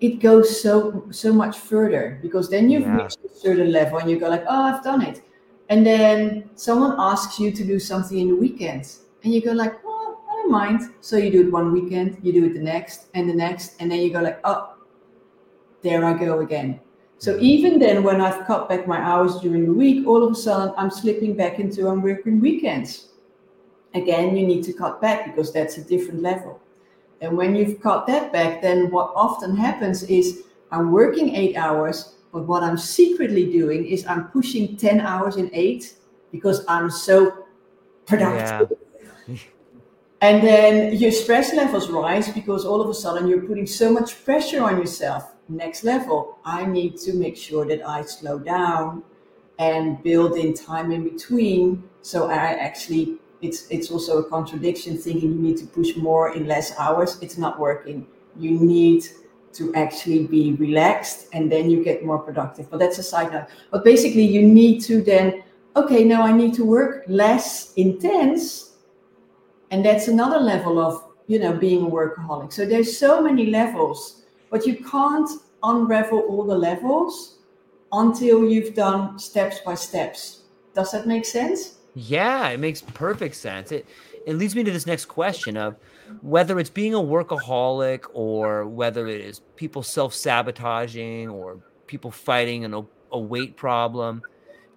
[0.00, 2.96] it goes so so much further because then you've Yeah.
[2.96, 5.22] reached a certain level and you go like, oh, I've done it,
[5.68, 8.84] and then someone asks you to do something in the weekend,
[9.22, 10.80] and you go like, well, I don't mind.
[11.00, 13.92] So you do it one weekend, you do it the next, and the next, and
[13.92, 14.74] then you go like, oh,
[15.82, 16.80] there I go again.
[17.22, 20.34] So even then, when I've cut back my hours during the week, all of a
[20.34, 23.10] sudden I'm slipping back into I'm working weekends.
[23.94, 26.60] Again, you need to cut back because that's a different level.
[27.20, 32.16] And when you've cut that back, then what often happens is I'm working eight hours,
[32.32, 35.94] but what I'm secretly doing is I'm pushing 10 hours in eight
[36.32, 37.46] because I'm so
[38.04, 38.76] productive.
[39.28, 39.36] Yeah.
[40.22, 44.24] And then your stress levels rise because all of a sudden you're putting so much
[44.24, 45.31] pressure on yourself.
[45.52, 49.02] Next level, I need to make sure that I slow down
[49.58, 51.84] and build in time in between.
[52.00, 56.46] So I actually, it's it's also a contradiction thinking you need to push more in
[56.46, 57.18] less hours.
[57.20, 58.06] It's not working.
[58.38, 59.04] You need
[59.52, 62.70] to actually be relaxed and then you get more productive.
[62.70, 63.48] But that's a side note.
[63.70, 65.44] But basically, you need to then,
[65.76, 68.72] okay, now I need to work less intense
[69.70, 74.21] and that's another level of you know being a workaholic so there's so many levels
[74.52, 75.28] but you can't
[75.64, 77.38] unravel all the levels
[77.90, 80.42] until you've done steps by steps.
[80.74, 81.78] Does that make sense?
[81.94, 83.72] Yeah, it makes perfect sense.
[83.72, 83.86] It
[84.24, 85.76] it leads me to this next question of
[86.20, 92.86] whether it's being a workaholic or whether it is people self-sabotaging or people fighting an,
[93.10, 94.22] a weight problem.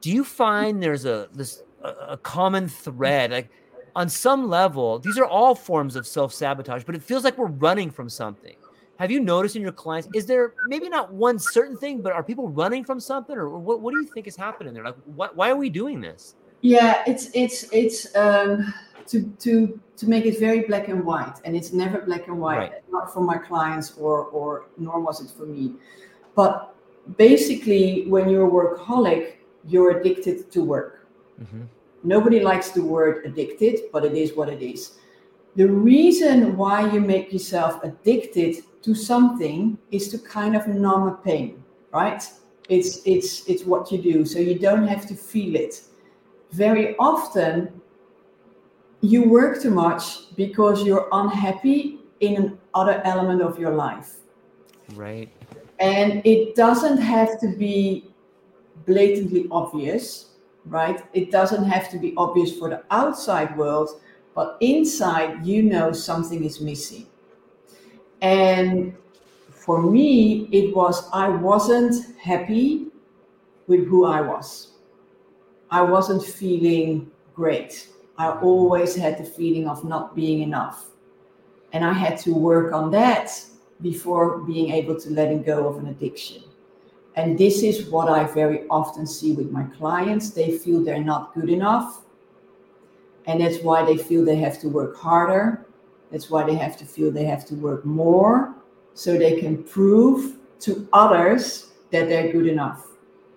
[0.02, 3.50] Do you find there's a this a common thread like
[3.96, 7.92] on some level these are all forms of self-sabotage but it feels like we're running
[7.92, 8.56] from something
[9.00, 12.24] have you noticed in your clients is there maybe not one certain thing but are
[12.24, 14.84] people running from something or what, what do you think is happening there?
[14.84, 16.36] Like what, why are we doing this?
[16.62, 18.74] Yeah it's it's it's um
[19.08, 22.58] to to to make it very black and white and it's never black and white
[22.58, 22.72] right.
[22.92, 25.74] not for my clients or or nor was it for me.
[26.36, 26.76] But
[27.18, 29.36] basically when you're a workaholic
[29.68, 31.08] you're addicted to work.
[31.42, 31.64] Mm-hmm.
[32.04, 35.00] nobody likes the word addicted but it is what it is
[35.56, 41.14] the reason why you make yourself addicted to something is to kind of numb a
[41.14, 42.30] pain right
[42.70, 45.82] it's it's it's what you do so you don't have to feel it
[46.52, 47.82] very often
[49.02, 54.16] you work too much because you're unhappy in another element of your life.
[54.94, 55.32] Right.
[55.80, 58.10] And it doesn't have to be
[58.86, 60.32] blatantly obvious,
[60.66, 61.04] right?
[61.14, 64.02] It doesn't have to be obvious for the outside world,
[64.36, 67.08] but inside you know something is missing.
[68.22, 68.96] And
[69.50, 72.88] for me, it was I wasn't happy
[73.68, 74.74] with who I was.
[75.72, 77.90] I wasn't feeling great.
[78.18, 80.86] I always had the feeling of not being enough.
[81.74, 83.32] And I had to work on that
[83.82, 86.44] before being able to letting go of an addiction.
[87.16, 90.30] And this is what I very often see with my clients.
[90.30, 92.05] They feel they're not good enough.
[93.28, 95.66] And that's why they feel they have to work harder.
[96.12, 98.56] That's why they have to feel they have to work more
[98.94, 102.88] so they can prove to others that they're good enough.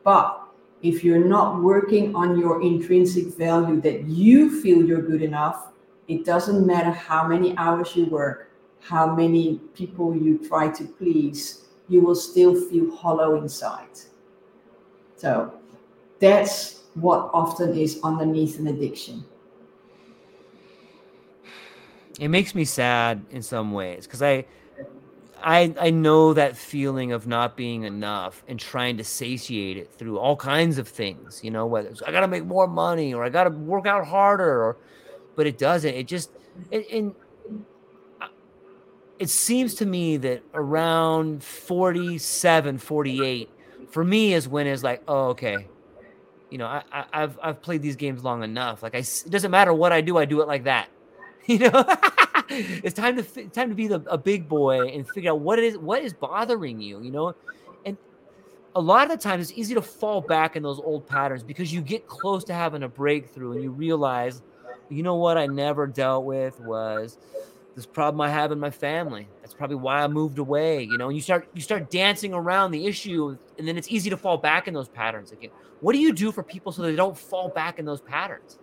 [0.05, 0.43] But
[0.83, 5.73] if you're not working on your intrinsic value that you feel you're good enough,
[6.07, 11.67] it doesn't matter how many hours you work, how many people you try to please,
[11.89, 13.99] you will still feel hollow inside.
[15.17, 15.53] So
[16.21, 19.25] that's what often is underneath an addiction.
[22.19, 24.45] It makes me sad in some ways because I
[25.43, 30.19] I I know that feeling of not being enough and trying to satiate it through
[30.19, 33.25] all kinds of things, you know, whether it's I got to make more money or
[33.25, 34.77] I got to work out harder or
[35.37, 35.95] but it doesn't.
[35.95, 36.31] It just
[36.73, 37.15] it, and
[39.19, 43.51] it seems to me that around 47, 48
[43.91, 45.69] for me is when it's like, oh, okay.
[46.51, 48.83] You know, I, I have I've played these games long enough.
[48.83, 50.89] Like I, it doesn't matter what I do, I do it like that.
[51.55, 51.85] You know,
[52.51, 55.65] it's time to time to be the, a big boy and figure out what it
[55.65, 57.01] is what is bothering you.
[57.01, 57.35] You know,
[57.87, 57.97] and
[58.75, 61.73] a lot of the times it's easy to fall back in those old patterns because
[61.73, 64.43] you get close to having a breakthrough and you realize,
[64.91, 67.17] you know what I never dealt with was
[67.75, 69.27] this problem I have in my family.
[69.41, 70.83] That's probably why I moved away.
[70.83, 74.11] You know, and you start you start dancing around the issue, and then it's easy
[74.11, 75.51] to fall back in those patterns again.
[75.81, 78.59] What do you do for people so they don't fall back in those patterns?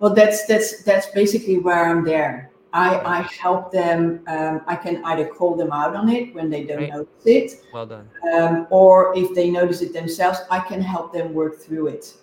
[0.00, 2.50] Well that's that's that's basically where i'm there.
[2.72, 6.64] I i help them um, i can either call them out on it when they
[6.64, 8.08] don't notice it well done.
[8.34, 12.14] um, or if they notice it themselves i can help them work through it.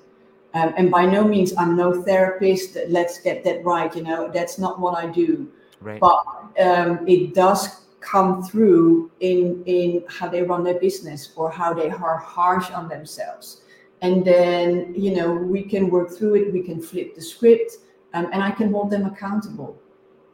[0.53, 4.59] Um, and by no means i'm no therapist let's get that right you know that's
[4.59, 5.49] not what i do.
[5.81, 5.99] Right.
[5.99, 6.23] but
[6.61, 11.89] um, it does come through in in how they run their business or how they
[11.89, 13.62] are harsh on themselves
[14.03, 17.77] and then you know we can work through it we can flip the script
[18.13, 19.79] um, and i can hold them accountable.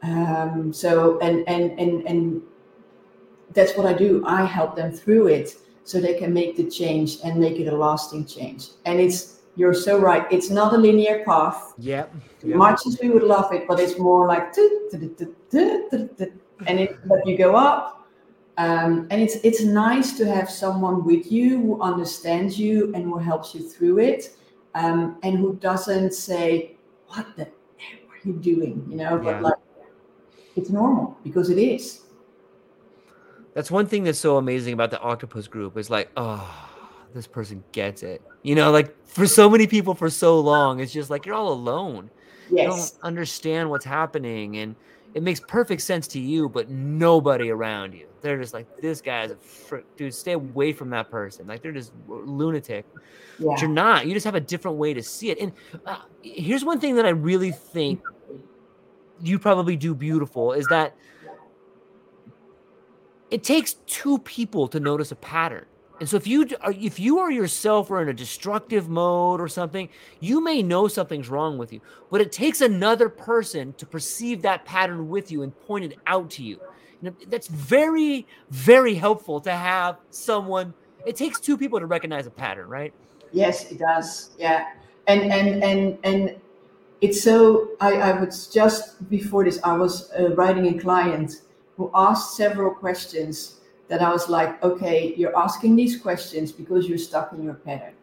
[0.02, 2.42] Um, so and and and and
[3.52, 4.24] that's what i do.
[4.26, 7.76] I help them through it so they can make the change and make it a
[7.76, 8.68] lasting change.
[8.86, 11.74] And it's you're so right it's not a linear path.
[11.78, 12.06] Yeah,
[12.42, 12.56] yep.
[12.56, 14.54] much as we would love it but it's more like
[16.66, 17.99] and it but you go up
[18.60, 23.16] um, and it's it's nice to have someone with you who understands you and who
[23.16, 24.36] helps you through it,
[24.74, 27.44] um, and who doesn't say, "What the
[27.78, 29.32] heck are you doing?" You know, yeah.
[29.32, 29.54] but like
[30.56, 32.02] it's normal because it is.
[33.54, 36.68] That's one thing that's so amazing about the octopus group is like, oh,
[37.14, 38.20] this person gets it.
[38.42, 41.52] You know, like for so many people for so long, it's just like you're all
[41.52, 42.10] alone.
[42.50, 42.62] Yes.
[42.62, 44.76] You don't understand what's happening and
[45.14, 48.06] it makes perfect sense to you, but nobody around you.
[48.20, 49.84] They're just like, this guy's a frick.
[49.96, 51.46] Dude, stay away from that person.
[51.46, 52.86] Like, they're just lunatic.
[53.38, 53.46] Yeah.
[53.48, 54.06] But you're not.
[54.06, 55.40] You just have a different way to see it.
[55.40, 55.52] And
[55.86, 58.02] uh, here's one thing that I really think
[59.22, 60.94] you probably do beautiful is that
[63.30, 65.64] it takes two people to notice a pattern.
[66.00, 69.90] And so if you if you are yourself are in a destructive mode or something,
[70.18, 74.64] you may know something's wrong with you, but it takes another person to perceive that
[74.64, 76.58] pattern with you and point it out to you.
[77.02, 80.72] And that's very very helpful to have someone.
[81.04, 82.94] It takes two people to recognize a pattern, right?
[83.32, 84.30] Yes, it does.
[84.38, 84.68] Yeah,
[85.06, 86.36] and and and and
[87.02, 87.72] it's so.
[87.78, 89.60] I I was just before this.
[89.62, 91.42] I was uh, writing a client
[91.76, 93.59] who asked several questions
[93.90, 97.94] that I was like, okay, you're asking these questions because you're stuck in your pattern.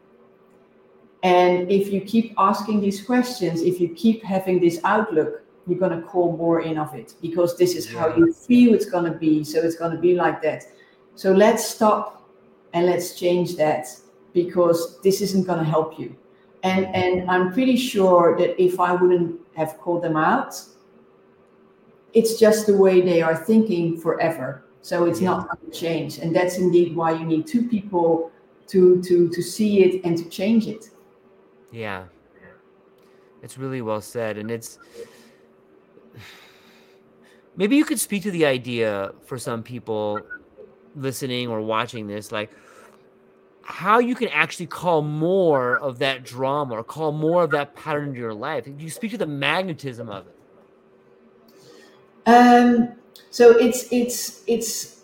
[1.24, 5.98] And if you keep asking these questions, if you keep having this outlook, you're going
[5.98, 9.18] to call more in of it because this is how you feel it's going to
[9.18, 9.46] be.
[9.46, 10.66] So it's going to be like that.
[11.16, 12.30] So let's stop
[12.74, 13.88] and let's change that
[14.34, 16.16] because this isn't going to help you.
[16.64, 20.62] And, and I'm pretty sure that if I wouldn't have called them out,
[22.14, 25.30] it's just the way they are thinking forever so it's yeah.
[25.30, 28.32] not going to change, and that's indeed why you need two people
[28.68, 30.90] to to to see it and to change it.
[31.72, 32.06] Yeah,
[33.42, 34.80] it's really well said, and it's
[37.56, 40.22] maybe you could speak to the idea for some people
[40.96, 42.52] listening or watching this, like
[43.62, 48.10] how you can actually call more of that drama or call more of that pattern
[48.10, 48.66] into your life.
[48.78, 50.36] You speak to the magnetism of it.
[52.28, 52.94] Um,
[53.38, 55.04] so it's it's it's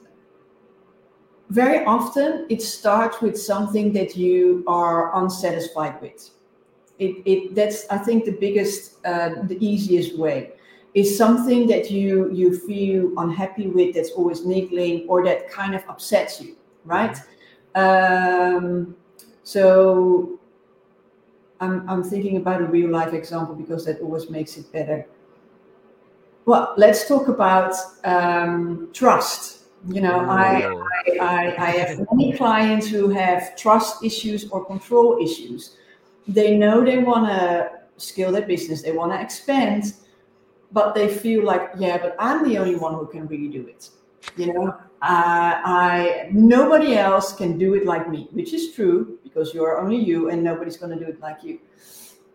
[1.50, 6.32] very often it starts with something that you are unsatisfied with.
[6.98, 10.54] It, it that's I think the biggest uh, the easiest way
[10.96, 15.84] is something that you you feel unhappy with that's always niggling or that kind of
[15.88, 16.56] upsets you,
[16.86, 17.16] right?
[17.76, 18.96] Um,
[19.44, 20.40] so
[21.60, 25.06] I'm, I'm thinking about a real life example because that always makes it better.
[26.46, 27.74] Well, let's talk about
[28.04, 29.62] um, trust.
[29.88, 30.66] You know, I,
[31.20, 35.76] I, I, have many clients who have trust issues or control issues.
[36.26, 39.94] They know they want to scale their business, they want to expand,
[40.72, 43.90] but they feel like, yeah, but I'm the only one who can really do it.
[44.38, 49.54] You know, uh, I nobody else can do it like me, which is true because
[49.54, 51.60] you're only you, and nobody's going to do it like you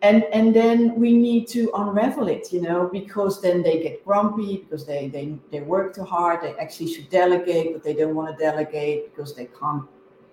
[0.01, 4.57] and and then we need to unravel it you know because then they get grumpy
[4.57, 8.29] because they they, they work too hard they actually should delegate but they don't want
[8.31, 9.83] to delegate because they can't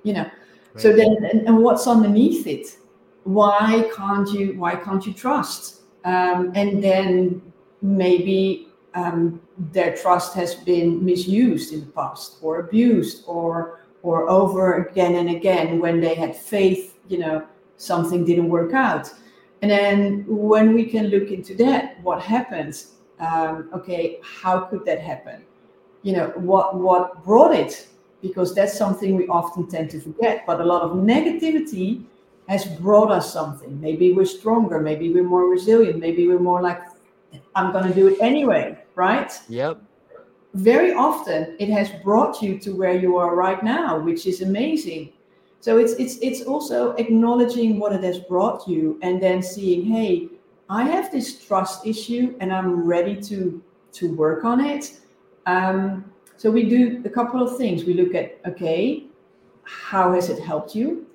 [0.07, 0.23] you know.
[0.23, 0.83] Right.
[0.83, 2.79] so then and, and, what's underneath it?
[3.25, 5.83] Why can't you why can't you trust?
[6.05, 7.43] Um, and then
[7.83, 9.41] maybe um,
[9.73, 15.31] their trust has been misused in the past or abused or or over again and
[15.31, 17.45] again when they had faith you know
[17.77, 19.13] something didn't work out
[19.71, 22.93] then when we can look into that, what happens?
[23.19, 25.43] Um, okay, how could that happen?
[26.03, 27.89] You know, what what brought it?
[28.21, 30.45] Because that's something we often tend to forget.
[30.47, 32.05] But a lot of negativity
[32.49, 33.81] has brought us something.
[33.81, 34.81] Maybe we're stronger.
[34.81, 35.99] Maybe we're more resilient.
[35.99, 36.81] Maybe we're more like,
[37.55, 39.33] I'm going to do it anyway, right?
[39.49, 39.83] Yep.
[40.55, 45.13] Very often, it has brought you to where you are right now, which is amazing.
[45.61, 50.29] So it's it's it's also acknowledging what it has brought you and then seeing, hey,
[50.69, 55.01] I have this trust issue and I'm ready to to work on it.
[55.47, 56.05] Um,
[56.37, 57.85] so we do a couple of things.
[57.85, 59.07] We look at okay,
[59.65, 61.07] how has it helped you?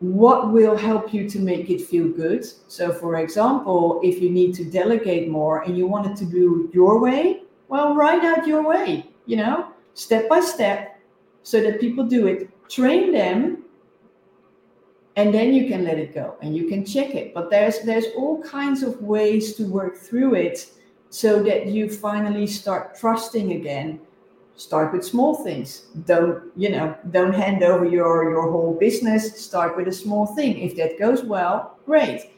[0.00, 2.44] What will help you to make it feel good?
[2.66, 6.68] So, for example, if you need to delegate more and you want it to do
[6.74, 10.98] your way, well, write out your way, you know, step by step,
[11.44, 13.64] so that people do it train them
[15.16, 17.34] and then you can let it go and you can check it.
[17.34, 20.70] But there's there's all kinds of ways to work through it
[21.10, 24.00] so that you finally start trusting again.
[24.56, 25.88] Start with small things.
[26.06, 29.44] Don't you know don't hand over your your whole business.
[29.44, 30.58] Start with a small thing.
[30.58, 32.30] If that goes well great.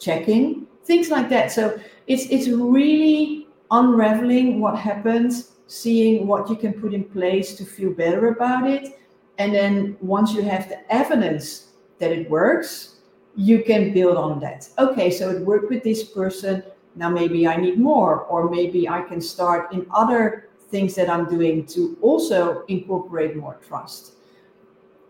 [0.00, 1.52] Checking things like that.
[1.52, 1.78] So
[2.08, 7.92] it's it's really unraveling what happens seeing what you can put in place to feel
[7.92, 8.96] better about it
[9.38, 11.68] and then once you have the evidence
[11.98, 12.96] that it works,
[13.34, 14.68] you can build on that.
[14.78, 16.62] Okay, so it worked with this person.
[16.94, 21.28] Now maybe I need more, or maybe I can start in other things that I'm
[21.28, 24.14] doing to also incorporate more trust.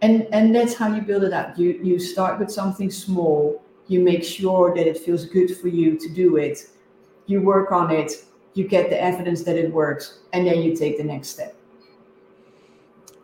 [0.03, 1.57] And and that's how you build it up.
[1.57, 3.62] You you start with something small.
[3.87, 6.68] You make sure that it feels good for you to do it.
[7.27, 8.24] You work on it.
[8.55, 11.56] You get the evidence that it works, and then you take the next step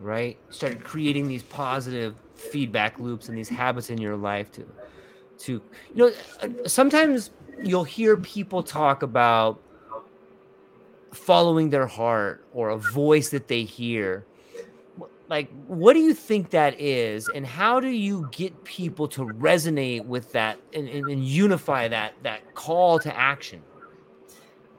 [0.03, 0.37] right?
[0.51, 4.67] Start creating these positive feedback loops and these habits in your life to,
[5.39, 5.63] to
[5.95, 6.13] you know,
[6.67, 7.31] sometimes
[7.63, 9.61] you'll hear people talk about
[11.13, 14.25] following their heart or a voice that they hear
[15.29, 20.05] like what do you think that is and how do you get people to resonate
[20.05, 23.63] with that and, and, and unify that that call to action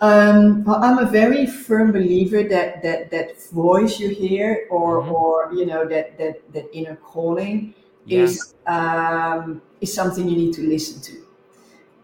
[0.04, 5.14] um, well, I'm a very firm believer that that that voice you hear, or mm-hmm.
[5.14, 7.74] or you know that that that inner calling,
[8.06, 8.24] yeah.
[8.24, 11.26] is um, is something you need to listen to.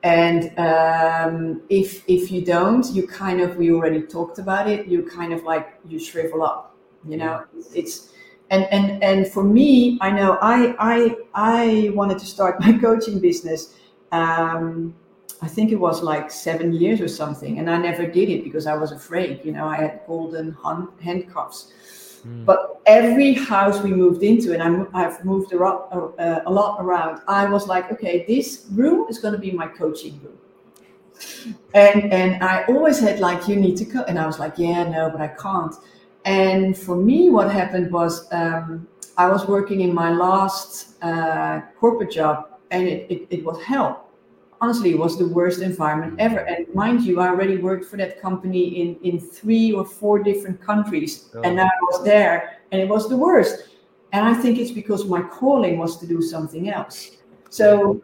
[0.03, 4.87] And um, if if you don't, you kind of we already talked about it.
[4.87, 6.77] You kind of like you shrivel up.
[7.05, 7.43] You know,
[7.75, 8.13] it's
[8.49, 13.19] and and and for me, I know I I I wanted to start my coaching
[13.19, 13.75] business.
[14.13, 14.95] Um,
[15.41, 18.67] I think it was like seven years or something, and I never did it because
[18.67, 19.41] I was afraid.
[19.43, 20.55] You know, I had golden
[21.01, 21.71] handcuffs.
[22.27, 22.45] Mm.
[22.45, 25.87] But every house we moved into, and i have moved a lot,
[26.19, 29.67] uh, a lot around, I was like, okay, this room is going to be my
[29.67, 30.37] coaching room.
[31.73, 34.83] And and I always had like, you need to go, and I was like, yeah,
[34.83, 35.75] no, but I can't.
[36.25, 38.87] And for me, what happened was um,
[39.17, 44.08] I was working in my last uh, corporate job, and it, it, it was hell
[44.61, 46.39] honestly, it was the worst environment ever.
[46.39, 50.61] And mind you, I already worked for that company in, in three or four different
[50.61, 51.29] countries.
[51.33, 51.41] Oh.
[51.41, 53.69] And now I was there and it was the worst.
[54.11, 57.17] And I think it's because my calling was to do something else.
[57.49, 58.01] So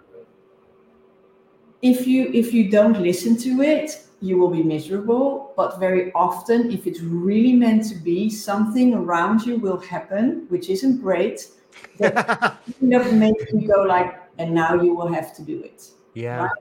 [1.81, 5.53] if you if you don't listen to it, you will be miserable.
[5.55, 10.69] But very often, if it's really meant to be, something around you will happen, which
[10.69, 11.47] isn't great.
[11.99, 15.89] That kind of makes you go like, and now you will have to do it.
[16.15, 16.45] Yeah.
[16.45, 16.51] Right?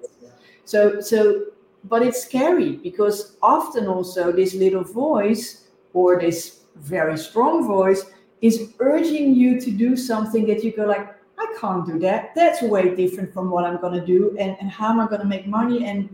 [0.66, 1.46] So so
[1.84, 8.05] but it's scary because often also this little voice or this very strong voice
[8.40, 12.34] is urging you to do something that you go like i can't do that.
[12.34, 15.20] That's way different from what i'm going to do and, and how am i going
[15.20, 15.86] to make money?
[15.86, 16.11] And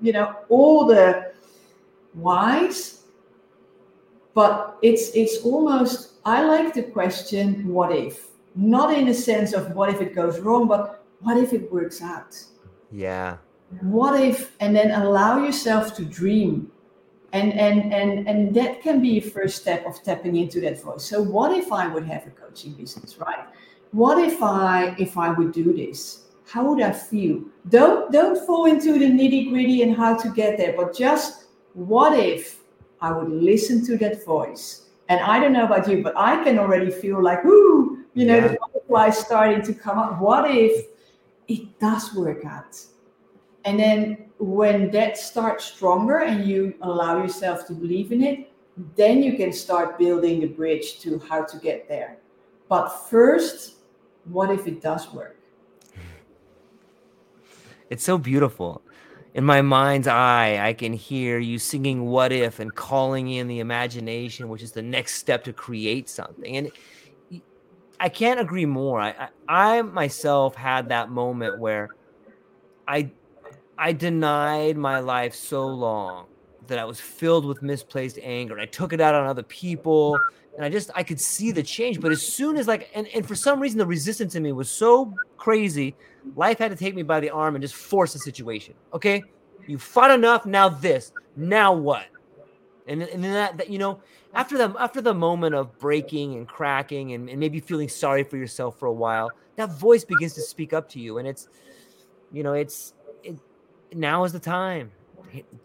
[0.00, 1.32] you know all the
[2.14, 3.02] whys.
[4.32, 8.28] But it's it's almost i like the question what if?
[8.54, 10.66] Not in a sense of what if it goes wrong?
[10.68, 12.36] But what if it works out
[12.90, 13.38] yeah.
[13.82, 16.72] What if, and then allow yourself to dream.
[17.32, 21.04] And, and and and that can be a first step of tapping into that voice.
[21.04, 23.46] So what if I would have a coaching business, right?
[23.92, 26.24] What if I if I would do this?
[26.44, 27.42] How would I feel?
[27.68, 32.18] Don't don't fall into the nitty gritty and how to get there, but just what
[32.18, 32.58] if
[33.00, 34.88] I would listen to that voice?
[35.08, 38.38] And I don't know about you, but I can already feel like, ooh, you know,
[38.38, 38.48] yeah.
[38.48, 40.20] the butterflies starting to come up.
[40.20, 40.86] What if
[41.50, 42.80] it does work out.
[43.64, 48.52] And then when that starts stronger and you allow yourself to believe in it,
[48.94, 52.18] then you can start building the bridge to how to get there.
[52.68, 53.74] But first,
[54.24, 55.36] what if it does work?
[57.90, 58.82] It's so beautiful.
[59.34, 63.58] In my mind's eye, I can hear you singing What If and calling in the
[63.58, 66.56] imagination, which is the next step to create something.
[66.56, 66.70] And
[68.00, 68.98] I can't agree more.
[68.98, 71.90] I, I, I myself had that moment where
[72.88, 73.12] I
[73.76, 76.26] I denied my life so long
[76.66, 78.54] that I was filled with misplaced anger.
[78.54, 80.18] And I took it out on other people.
[80.56, 82.00] And I just I could see the change.
[82.00, 84.70] But as soon as like and, and for some reason the resistance in me was
[84.70, 85.94] so crazy,
[86.36, 88.74] life had to take me by the arm and just force the situation.
[88.94, 89.22] Okay.
[89.66, 91.12] You fought enough, now this.
[91.36, 92.06] Now what?
[92.90, 94.00] And, and then that, that you know,
[94.34, 98.36] after the after the moment of breaking and cracking and, and maybe feeling sorry for
[98.36, 99.30] yourself for a while
[99.60, 101.18] that voice begins to speak up to you.
[101.18, 101.48] And it's
[102.32, 103.38] you know it's it,
[103.94, 104.90] now is the time.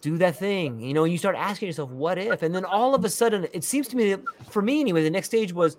[0.01, 0.79] Do that thing.
[0.79, 2.43] You know you start asking yourself what if?
[2.43, 5.09] And then all of a sudden it seems to me that for me anyway the
[5.09, 5.77] next stage was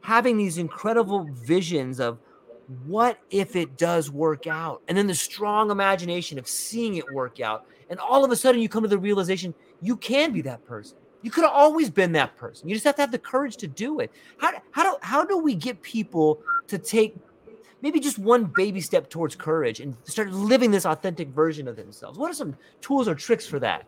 [0.00, 2.18] having these incredible visions of
[2.86, 4.82] what if it does work out?
[4.88, 7.66] And then the strong imagination of seeing it work out.
[7.90, 10.96] And all of a sudden you come to the realization you can be that person
[11.26, 12.68] you could have always been that person.
[12.68, 14.12] You just have to have the courage to do it.
[14.38, 17.16] How, how do how do we get people to take
[17.82, 22.16] maybe just one baby step towards courage and start living this authentic version of themselves?
[22.16, 23.86] What are some tools or tricks for that?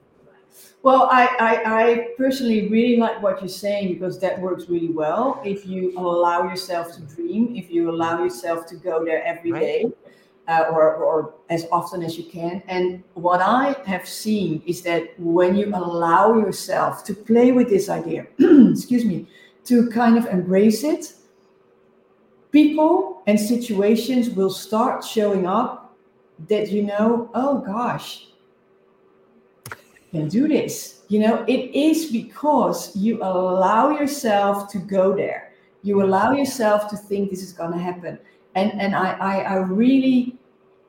[0.83, 5.41] Well, I, I, I, personally really like what you're saying because that works really well.
[5.45, 9.61] If you allow yourself to dream, if you allow yourself to go there every right.
[9.61, 9.93] day,
[10.49, 12.63] uh, or, or as often as you can.
[12.67, 17.89] And what I have seen is that when you allow yourself to play with this
[17.89, 19.29] idea, excuse me,
[19.65, 21.13] to kind of embrace it,
[22.51, 25.95] people and situations will start showing up
[26.49, 28.29] that you know, oh gosh,
[30.11, 31.03] can do this.
[31.09, 35.53] You know, it is because you allow yourself to go there.
[35.83, 38.19] You allow yourself to think this is going to happen.
[38.55, 40.38] And and I, I, I really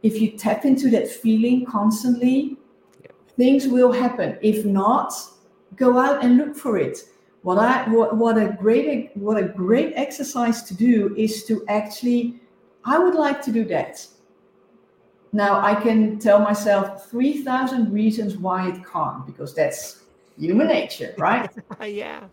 [0.04, 2.58] if you tap into that feeling constantly,
[3.02, 3.12] yeah.
[3.38, 4.38] things will happen.
[4.42, 5.14] If not,
[5.76, 7.00] go out and look for it.
[7.42, 12.42] What I what, what a great what a great exercise to do is to actually
[12.84, 14.06] I would like to do that.
[15.32, 20.04] Now I can tell myself 3000 reasons why it can't because that's
[20.38, 21.50] human nature, right?
[21.86, 22.24] yeah.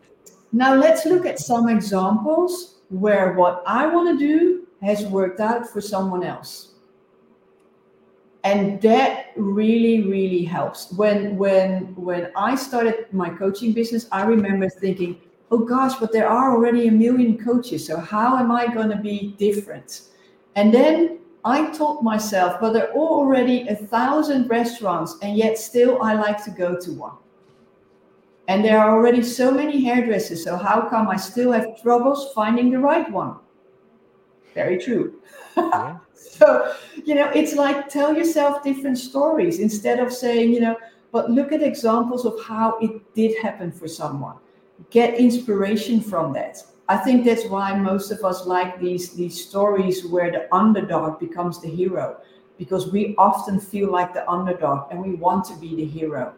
[0.52, 5.68] Now let's look at some examples where what I want to do has worked out
[5.68, 6.75] for someone else.
[8.46, 10.92] And that really, really helps.
[10.92, 15.18] When when when I started my coaching business, I remember thinking,
[15.50, 17.84] oh gosh, but there are already a million coaches.
[17.84, 20.02] So how am I going to be different?
[20.54, 26.00] And then I told myself, but there are already a thousand restaurants, and yet still
[26.00, 27.18] I like to go to one.
[28.46, 30.44] And there are already so many hairdressers.
[30.44, 33.38] So how come I still have troubles finding the right one?
[34.54, 35.20] Very true.
[35.56, 35.98] Yeah.
[36.38, 40.76] so, you know, it's like tell yourself different stories instead of saying, you know,
[41.12, 44.36] but look at examples of how it did happen for someone.
[44.90, 46.62] Get inspiration from that.
[46.88, 51.60] I think that's why most of us like these these stories where the underdog becomes
[51.60, 52.18] the hero
[52.58, 56.34] because we often feel like the underdog and we want to be the hero.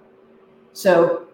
[0.72, 1.28] So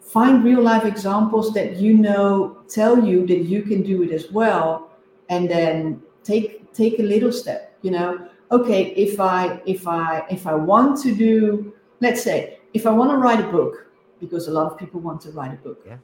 [0.00, 4.30] find real life examples that you know tell you that you can do it as
[4.32, 4.90] well
[5.28, 8.28] and then take take a little step you know?
[8.50, 13.10] Okay if i if i if i want to do let's say if i want
[13.10, 13.86] to write a book
[14.20, 15.82] because a lot of people want to write a book.
[15.84, 15.96] Yeah.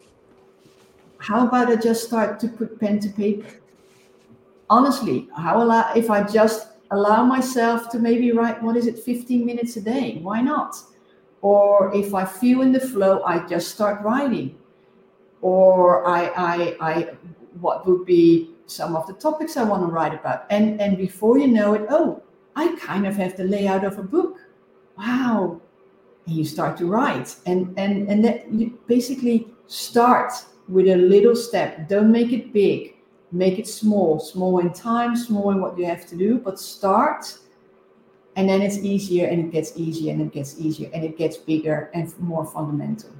[1.18, 3.46] How about i just start to put pen to paper?
[4.70, 9.44] Honestly how allow if i just allow myself to maybe write what is it 15
[9.44, 10.18] minutes a day?
[10.22, 10.74] Why not?
[11.40, 14.58] Or if I feel in the flow, I just start writing.
[15.40, 17.02] Or I, I, I,
[17.60, 21.38] what would be some of the topics I want to write about, and and before
[21.38, 22.22] you know it, oh,
[22.56, 24.38] I kind of have the layout of a book.
[24.96, 25.60] Wow,
[26.26, 30.32] and you start to write, and and and that you basically start
[30.68, 31.88] with a little step.
[31.88, 32.94] Don't make it big.
[33.30, 37.38] Make it small, small in time, small in what you have to do, but start
[38.38, 41.36] and then it's easier and it gets easier and it gets easier and it gets
[41.36, 43.10] bigger and more fundamental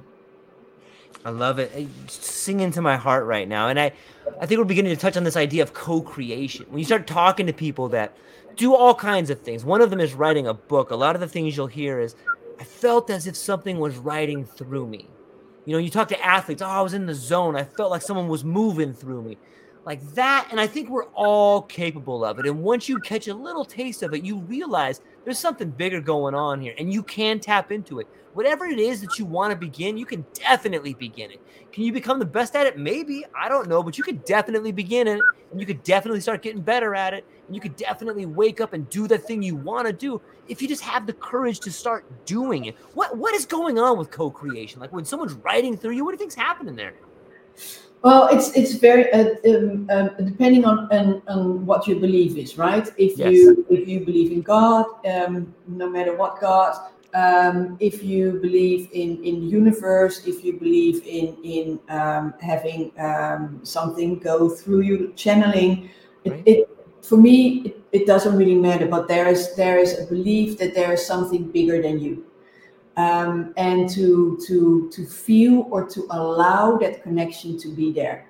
[1.25, 1.71] i love it.
[1.75, 3.67] It's singing to my heart right now.
[3.67, 3.91] And i
[4.39, 6.65] i think we're beginning to touch on this idea of co-creation.
[6.69, 8.15] When you start talking to people that
[8.55, 10.91] do all kinds of things one of them is writing a book.
[10.91, 12.15] A lot of the things you'll hear is
[12.59, 15.07] i felt as if something was writing through me.
[15.65, 17.55] You know you talk to athletes oh i was in the zone.
[17.55, 19.37] I felt like someone was moving through me.
[19.85, 22.45] Like that and i think we're all capable of it.
[22.45, 26.35] And once you catch a little taste of it you realize there's something bigger going
[26.35, 28.07] on here and you can tap into it.
[28.33, 31.41] Whatever it is that you want to begin you can definitely begin it.
[31.71, 32.77] Can you become the best at it?
[32.77, 36.41] Maybe i don't know but you could definitely begin it and you could definitely start
[36.41, 39.55] getting better at it and you could definitely wake up and do the thing you
[39.55, 42.75] want to do if you just have the courage to start doing it.
[42.93, 44.79] What what is going on with co-creation?
[44.79, 46.93] Like when someone's writing through you what do you think's happening there
[48.01, 52.57] well, it's it's very uh, um, uh, depending on, on, on what your belief is,
[52.57, 52.87] right?
[52.97, 53.33] If yes.
[53.33, 56.77] you if you believe in God, um, no matter what God,
[57.13, 62.93] um, if you believe in in the universe, if you believe in in um, having
[62.99, 65.89] um, something go through you, channeling,
[66.25, 66.41] right.
[66.45, 66.69] it, it,
[67.01, 68.87] for me it, it doesn't really matter.
[68.87, 72.28] But there is there is a belief that there is something bigger than you
[72.97, 78.29] um, and to to to feel or to allow that connection to be there.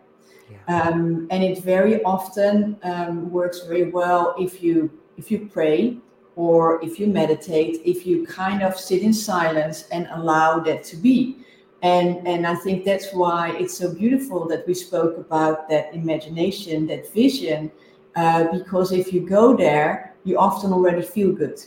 [0.51, 0.81] Yeah.
[0.81, 5.97] Um, and it very often um, works very well if you if you pray
[6.35, 10.97] or if you meditate, if you kind of sit in silence and allow that to
[10.97, 11.37] be.
[11.81, 16.87] And and I think that's why it's so beautiful that we spoke about that imagination,
[16.87, 17.71] that vision,
[18.15, 21.59] uh, because if you go there, you often already feel good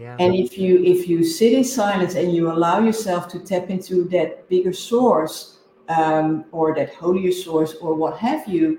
[0.00, 0.16] yeah.
[0.18, 4.04] And if you if you sit in silence and you allow yourself to tap into
[4.04, 5.58] that bigger source
[5.90, 8.78] um, or that holier source or what have you,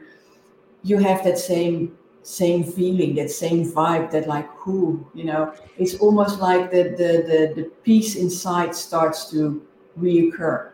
[0.82, 5.94] you have that same same feeling, that same vibe, that like who, you know, it's
[6.00, 9.62] almost like the the the, the peace inside starts to
[10.00, 10.72] reoccur.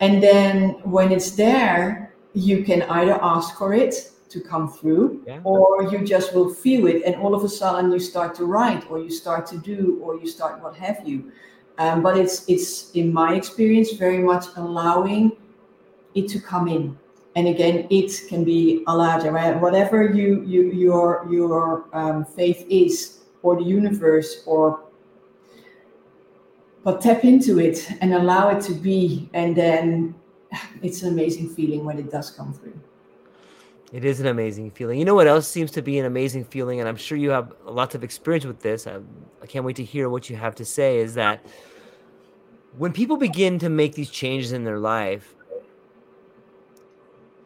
[0.00, 5.40] And then when it's there, you can either ask for it to come through yeah.
[5.44, 8.88] or you just will feel it and all of a sudden you start to write
[8.90, 11.32] or you start to do or you start what have you
[11.78, 15.32] um, but it's it's in my experience very much allowing
[16.14, 16.98] it to come in
[17.36, 19.60] and again it can be allowed right?
[19.60, 24.84] whatever you, you your your um, faith is or the universe or
[26.84, 30.14] but tap into it and allow it to be and then
[30.82, 32.78] it's an amazing feeling when it does come through
[33.92, 34.98] it is an amazing feeling.
[34.98, 37.52] You know what else seems to be an amazing feeling, and I'm sure you have
[37.64, 38.86] lots of experience with this.
[38.86, 38.98] I,
[39.42, 40.98] I can't wait to hear what you have to say.
[40.98, 41.44] Is that
[42.76, 45.34] when people begin to make these changes in their life,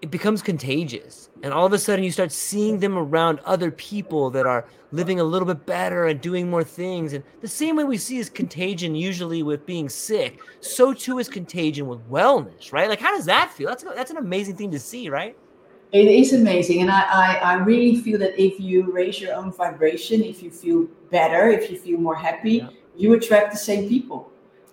[0.00, 1.30] it becomes contagious.
[1.44, 5.20] And all of a sudden, you start seeing them around other people that are living
[5.20, 7.12] a little bit better and doing more things.
[7.12, 11.28] And the same way we see is contagion usually with being sick, so too is
[11.28, 12.88] contagion with wellness, right?
[12.88, 13.68] Like, how does that feel?
[13.68, 15.36] That's, that's an amazing thing to see, right?
[15.92, 16.80] It is amazing.
[16.80, 20.50] And I, I, I really feel that if you raise your own vibration, if you
[20.50, 22.70] feel better, if you feel more happy, yeah.
[22.96, 24.32] you attract the same people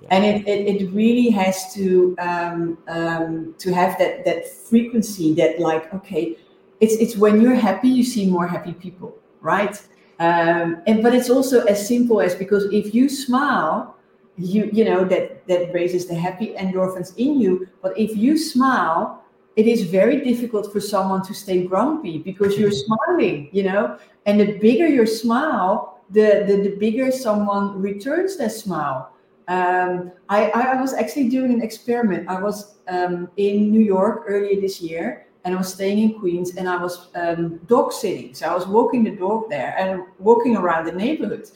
[0.10, 5.60] and it, it, it, really has to um, um, to have that that frequency that
[5.60, 6.38] like okay
[6.80, 9.82] it's it's when you're happy you see more happy people right
[10.20, 13.96] um, and but it's also as simple as because if you smile
[14.38, 19.19] you you know that that raises the happy endorphins in you but if you smile
[19.60, 24.40] it is very difficult for someone to stay grumpy because you're smiling you know and
[24.40, 29.12] the bigger your smile the the, the bigger someone returns that smile
[29.50, 32.30] um, I, I, was actually doing an experiment.
[32.30, 36.56] I was um, in New York earlier this year, and I was staying in Queens,
[36.56, 38.36] and I was um, dog sitting.
[38.36, 41.50] So I was walking the dog there and walking around the neighborhood.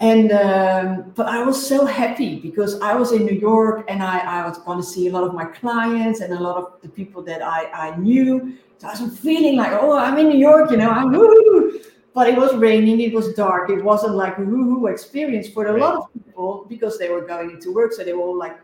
[0.00, 4.18] And um, but I was so happy because I was in New York, and I,
[4.20, 6.88] I was going to see a lot of my clients and a lot of the
[6.88, 8.56] people that I, I knew.
[8.78, 11.80] So I was feeling like, oh, I'm in New York, you know, I'm woo
[12.14, 15.78] but it was raining, it was dark, it wasn't like a woo-hoo experience for a
[15.78, 18.58] lot of people because they were going into work, so they were all like,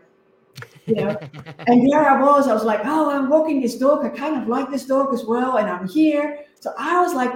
[0.85, 1.17] you know.
[1.67, 4.03] and there I was, I was like, oh, I'm walking this dog.
[4.03, 6.45] I kind of like this dog as well, and I'm here.
[6.59, 7.33] So I was like,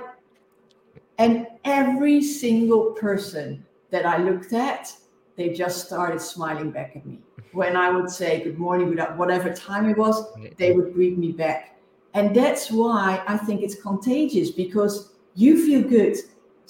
[1.17, 4.91] and every single person that I looked at,
[5.35, 7.19] they just started smiling back at me.
[7.51, 10.25] When I would say good morning, without whatever time it was,
[10.57, 11.77] they would greet me back.
[12.13, 16.17] And that's why I think it's contagious because you feel good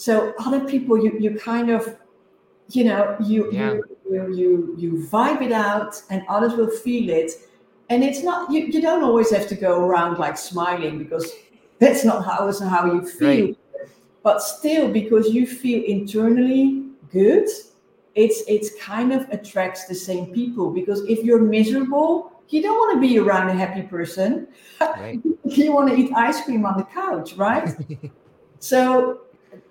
[0.01, 1.95] so other people you you kind of
[2.69, 3.73] you know you yeah.
[3.73, 7.31] you, you you you vibe it out and others will feel it
[7.89, 11.31] and it's not you, you don't always have to go around like smiling because
[11.77, 13.57] that's not how how you feel right.
[14.23, 17.47] but still because you feel internally good
[18.15, 22.93] it's it's kind of attracts the same people because if you're miserable you don't want
[22.95, 24.47] to be around a happy person
[24.81, 25.21] right.
[25.45, 27.73] you want to eat ice cream on the couch right
[28.61, 29.21] So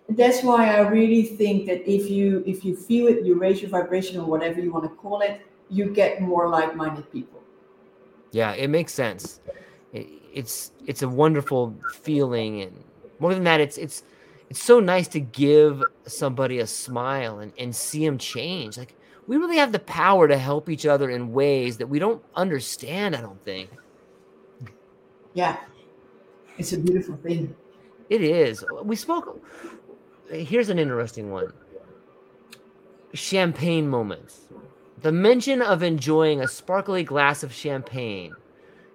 [0.09, 3.71] that's why I really think that if you if you feel it, you raise your
[3.71, 7.41] vibration or whatever you want to call it, you get more like-minded people.
[8.33, 9.41] Yeah, it makes sense.
[9.93, 12.85] It, it's it's a wonderful feeling, and
[13.21, 14.03] more than that, it's it's
[14.51, 18.77] it's so nice to give somebody a smile and, and see them change.
[18.77, 18.97] Like
[19.29, 23.15] we really have the power to help each other in ways that we don't understand.
[23.15, 23.71] I don't think.
[25.35, 25.57] Yeah,
[26.59, 27.55] it's a beautiful thing.
[28.09, 28.65] It is.
[28.83, 29.41] We spoke.
[30.29, 31.53] Here's an interesting one
[33.15, 34.47] champagne moments.
[35.03, 38.35] The mention of enjoying a sparkly glass of champagne.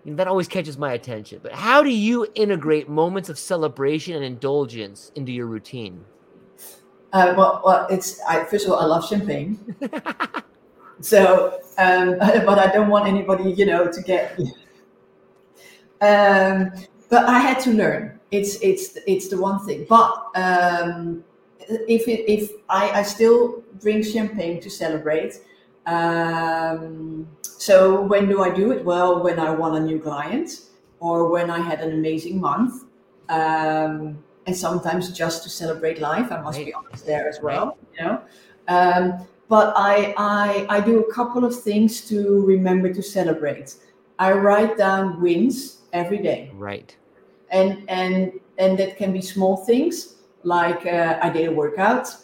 [0.05, 1.39] That always catches my attention.
[1.41, 6.05] But how do you integrate moments of celebration and indulgence into your routine?
[7.11, 9.75] Uh, well, well, it's I, first of all, I love champagne.
[11.01, 14.39] so, um, but I don't want anybody, you know, to get.
[16.01, 16.71] Um,
[17.09, 19.85] but I had to learn it's it's it's the one thing.
[19.87, 21.23] But um,
[21.67, 25.39] if it, if I, I still drink champagne to celebrate.
[25.85, 28.83] Um, so when do I do it?
[28.83, 30.61] Well, when I won a new client,
[30.99, 32.83] or when I had an amazing month,
[33.29, 36.31] um, and sometimes just to celebrate life.
[36.31, 36.67] I must right.
[36.67, 37.65] be honest there as well.
[37.67, 37.77] Right.
[37.97, 38.21] You know.
[38.67, 43.75] Um, but I, I I do a couple of things to remember to celebrate.
[44.17, 46.51] I write down wins every day.
[46.53, 46.95] Right
[47.51, 52.15] and and and that can be small things like uh, I did a workout.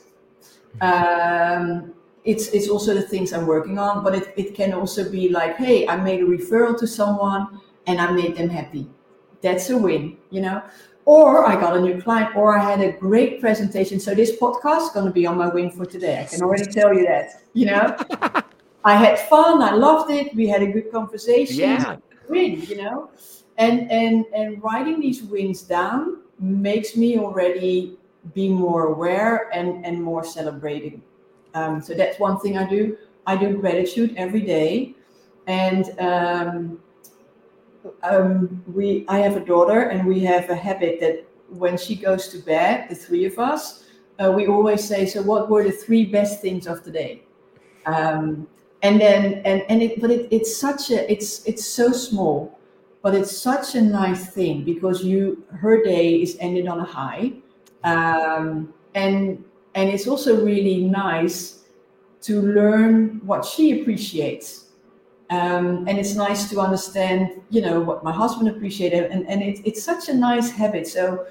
[0.79, 1.93] Um,
[2.23, 5.57] it's it's also the things I'm working on, but it, it can also be like,
[5.57, 8.87] hey, I made a referral to someone and I made them happy.
[9.41, 10.61] That's a win, you know.
[11.05, 13.99] Or I got a new client, or I had a great presentation.
[13.99, 16.21] So this podcast is going to be on my win for today.
[16.21, 17.41] I can already tell you that.
[17.53, 17.97] You know,
[18.85, 19.63] I had fun.
[19.63, 20.35] I loved it.
[20.35, 21.57] We had a good conversation.
[21.57, 21.95] Yeah.
[22.29, 23.09] Win, you know
[23.61, 27.97] and and and writing these wins down makes me already
[28.33, 31.01] be more aware and and more celebrating
[31.53, 32.97] um, so that's one thing i do.
[33.27, 34.95] I do gratitude every day.
[35.47, 36.79] And um,
[38.03, 42.27] um, we i have a daughter and we have a habit that when she goes
[42.29, 43.85] to bed the three of us
[44.19, 47.23] uh, we always say so what were the three best things of the day?
[47.85, 48.47] Um,
[48.83, 52.59] and then and and it but it, it's such a it's it's so small
[53.01, 57.33] but it's such a nice thing because you her day is ended on a high.
[57.83, 59.43] Um, and
[59.75, 61.63] and it's also really nice
[62.21, 64.65] to learn what she appreciates.
[65.29, 69.61] Um, and it's nice to understand, you know, what my husband appreciated, and and it,
[69.63, 70.87] it's such a nice habit.
[70.87, 71.25] So,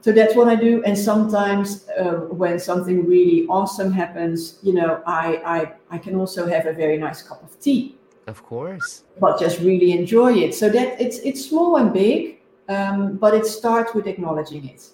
[0.00, 0.82] so that's what I do.
[0.82, 6.48] And sometimes uh, when something really awesome happens, you know, I, I I can also
[6.48, 7.96] have a very nice cup of tea.
[8.26, 9.04] Of course.
[9.20, 10.52] But just really enjoy it.
[10.54, 14.88] So that it's it's small and big, um, but it starts with acknowledging it.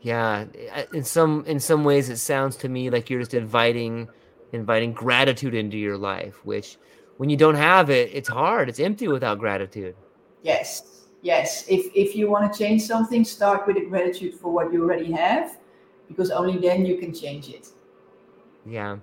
[0.00, 0.46] Yeah.
[0.92, 4.08] In some in some ways, it sounds to me like you're just inviting
[4.52, 6.78] inviting gratitude into your life, which
[7.16, 8.68] when you don't have it, it's hard.
[8.68, 9.96] It's empty without gratitude.
[10.42, 11.06] Yes.
[11.22, 11.64] Yes.
[11.68, 15.10] If if you want to change something, start with a gratitude for what you already
[15.12, 15.58] have,
[16.06, 17.68] because only then you can change it.
[18.64, 18.98] Yeah.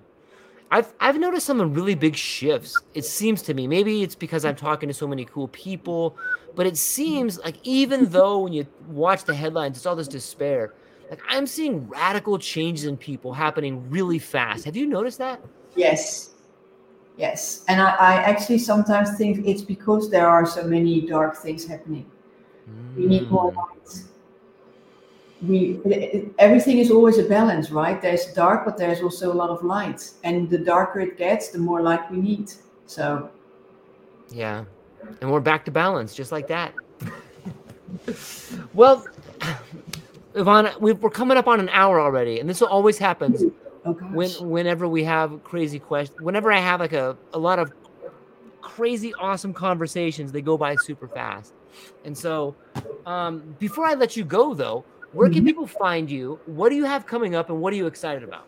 [0.70, 2.76] I've I've noticed some really big shifts.
[2.94, 3.68] It seems to me.
[3.68, 6.16] Maybe it's because I'm talking to so many cool people,
[6.54, 10.74] but it seems like even though when you watch the headlines, it's all this despair.
[11.10, 14.64] Like I'm seeing radical changes in people happening really fast.
[14.64, 15.40] Have you noticed that?
[15.76, 16.30] Yes.
[17.16, 17.64] Yes.
[17.68, 22.10] And I, I actually sometimes think it's because there are so many dark things happening.
[22.68, 22.96] Mm.
[22.96, 23.58] We need more hmm.
[23.58, 24.02] light.
[25.42, 25.80] We
[26.38, 28.00] everything is always a balance, right?
[28.00, 30.10] There's dark, but there's also a lot of light.
[30.24, 32.52] And the darker it gets, the more light we need.
[32.86, 33.30] So
[34.30, 34.64] Yeah.
[35.20, 36.74] And we're back to balance, just like that.
[38.74, 39.06] well,
[40.36, 43.42] Yvonne, we are coming up on an hour already, and this always happens
[43.86, 46.20] oh, when whenever we have crazy questions.
[46.20, 47.72] Whenever I have like a, a lot of
[48.60, 51.54] crazy awesome conversations, they go by super fast.
[52.04, 52.54] And so,
[53.06, 55.46] um, before I let you go, though, where can mm-hmm.
[55.46, 56.38] people find you?
[56.44, 58.46] What do you have coming up, and what are you excited about?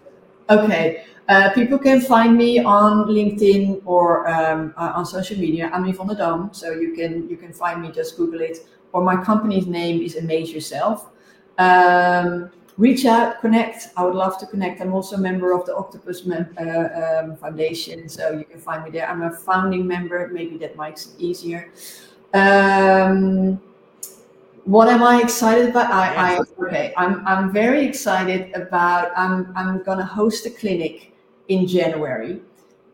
[0.50, 5.70] Okay, uh, people can find me on LinkedIn or um, uh, on social media.
[5.72, 7.90] I'm Yvonne Dam, so you can you can find me.
[7.92, 8.58] Just Google it.
[8.92, 11.10] Or my company's name is Amaze Yourself.
[11.58, 13.88] Um, reach out, connect.
[13.96, 14.80] I would love to connect.
[14.80, 18.84] I'm also a member of the Octopus mem- uh, um, Foundation, so you can find
[18.84, 19.08] me there.
[19.08, 20.28] I'm a founding member.
[20.28, 21.70] Maybe that makes it easier.
[22.32, 23.60] Um,
[24.64, 25.90] what am I excited about?
[25.90, 26.92] I, I okay.
[26.96, 29.10] I'm I'm very excited about.
[29.16, 31.12] I'm I'm gonna host a clinic
[31.48, 32.40] in January.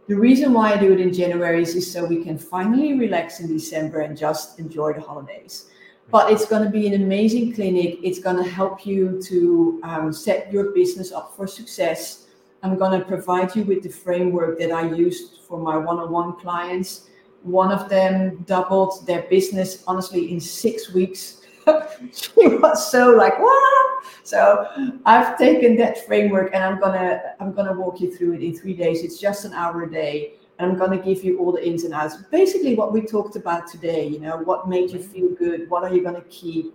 [0.07, 3.41] The reason why I do it in January is, is so we can finally relax
[3.41, 5.71] in December and just enjoy the holidays
[6.11, 7.98] but it's going to be an amazing clinic.
[8.02, 12.26] It's going to help you to um, set your business up for success.
[12.62, 16.11] I'm going to provide you with the framework that I used for my one on
[16.11, 17.09] one clients.
[17.42, 21.42] One of them doubled their business, honestly, in six weeks.
[22.12, 24.05] she was so like, what?
[24.22, 24.66] So
[25.05, 28.74] I've taken that framework and I'm gonna I'm gonna walk you through it in three
[28.74, 29.02] days.
[29.02, 31.92] It's just an hour a day I'm going to give you all the ins and
[31.92, 32.16] outs.
[32.30, 34.07] Basically, what we talked about today.
[34.07, 35.68] You know, what made you feel good?
[35.68, 36.66] What are you going to keep?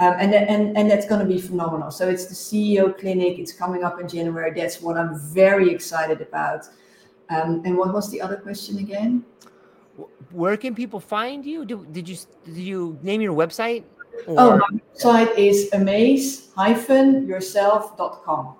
[0.00, 1.90] Um, and and and that's going to be phenomenal.
[1.90, 3.38] So it's the CEO clinic.
[3.38, 4.52] It's coming up in January.
[4.52, 6.68] That's what I'm very excited about.
[7.30, 9.24] Um, and what was the other question again?
[10.30, 11.64] Where can people find you?
[11.64, 13.84] Did, did you did you name your website?
[14.26, 14.34] Or?
[14.38, 18.54] Oh, my website is amaze-yourself.com.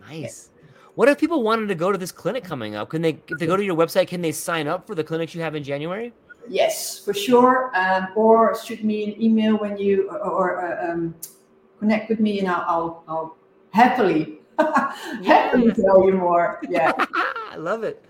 [0.00, 0.50] Nice.
[0.94, 2.90] What if people wanted to go to this clinic coming up?
[2.90, 5.34] Can they, if they go to your website, can they sign up for the clinics
[5.34, 6.12] you have in January?
[6.48, 7.70] Yes, for sure.
[7.74, 11.14] Um, or shoot me an email when you or, or uh, um,
[11.78, 13.36] connect with me, and I'll I'll, I'll
[13.70, 16.60] happily happily tell you more.
[16.68, 18.04] Yeah, I love it.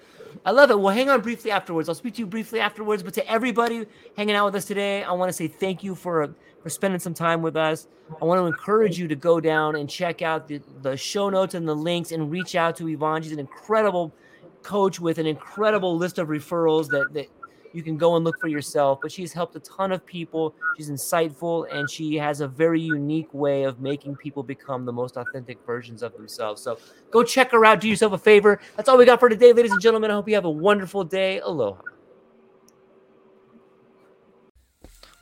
[0.45, 0.81] I love it.
[0.81, 1.89] We'll hang on briefly afterwards.
[1.89, 3.03] I'll speak to you briefly afterwards.
[3.03, 6.35] But to everybody hanging out with us today, I want to say thank you for
[6.63, 7.89] for spending some time with us.
[8.21, 11.55] I want to encourage you to go down and check out the, the show notes
[11.55, 13.23] and the links and reach out to Yvonne.
[13.23, 14.15] She's an incredible
[14.63, 17.29] coach with an incredible list of referrals that, that
[17.73, 18.99] you can go and look for yourself.
[19.01, 20.55] But she's helped a ton of people.
[20.77, 25.17] She's insightful and she has a very unique way of making people become the most
[25.17, 26.63] authentic versions of themselves.
[26.63, 26.79] So
[27.11, 27.81] go check her out.
[27.81, 28.61] Do yourself a favor.
[28.77, 30.11] That's all we got for today, ladies and gentlemen.
[30.11, 31.41] I hope you have a wonderful day.
[31.41, 31.81] Aloha.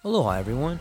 [0.03, 0.81] Aloha, everyone.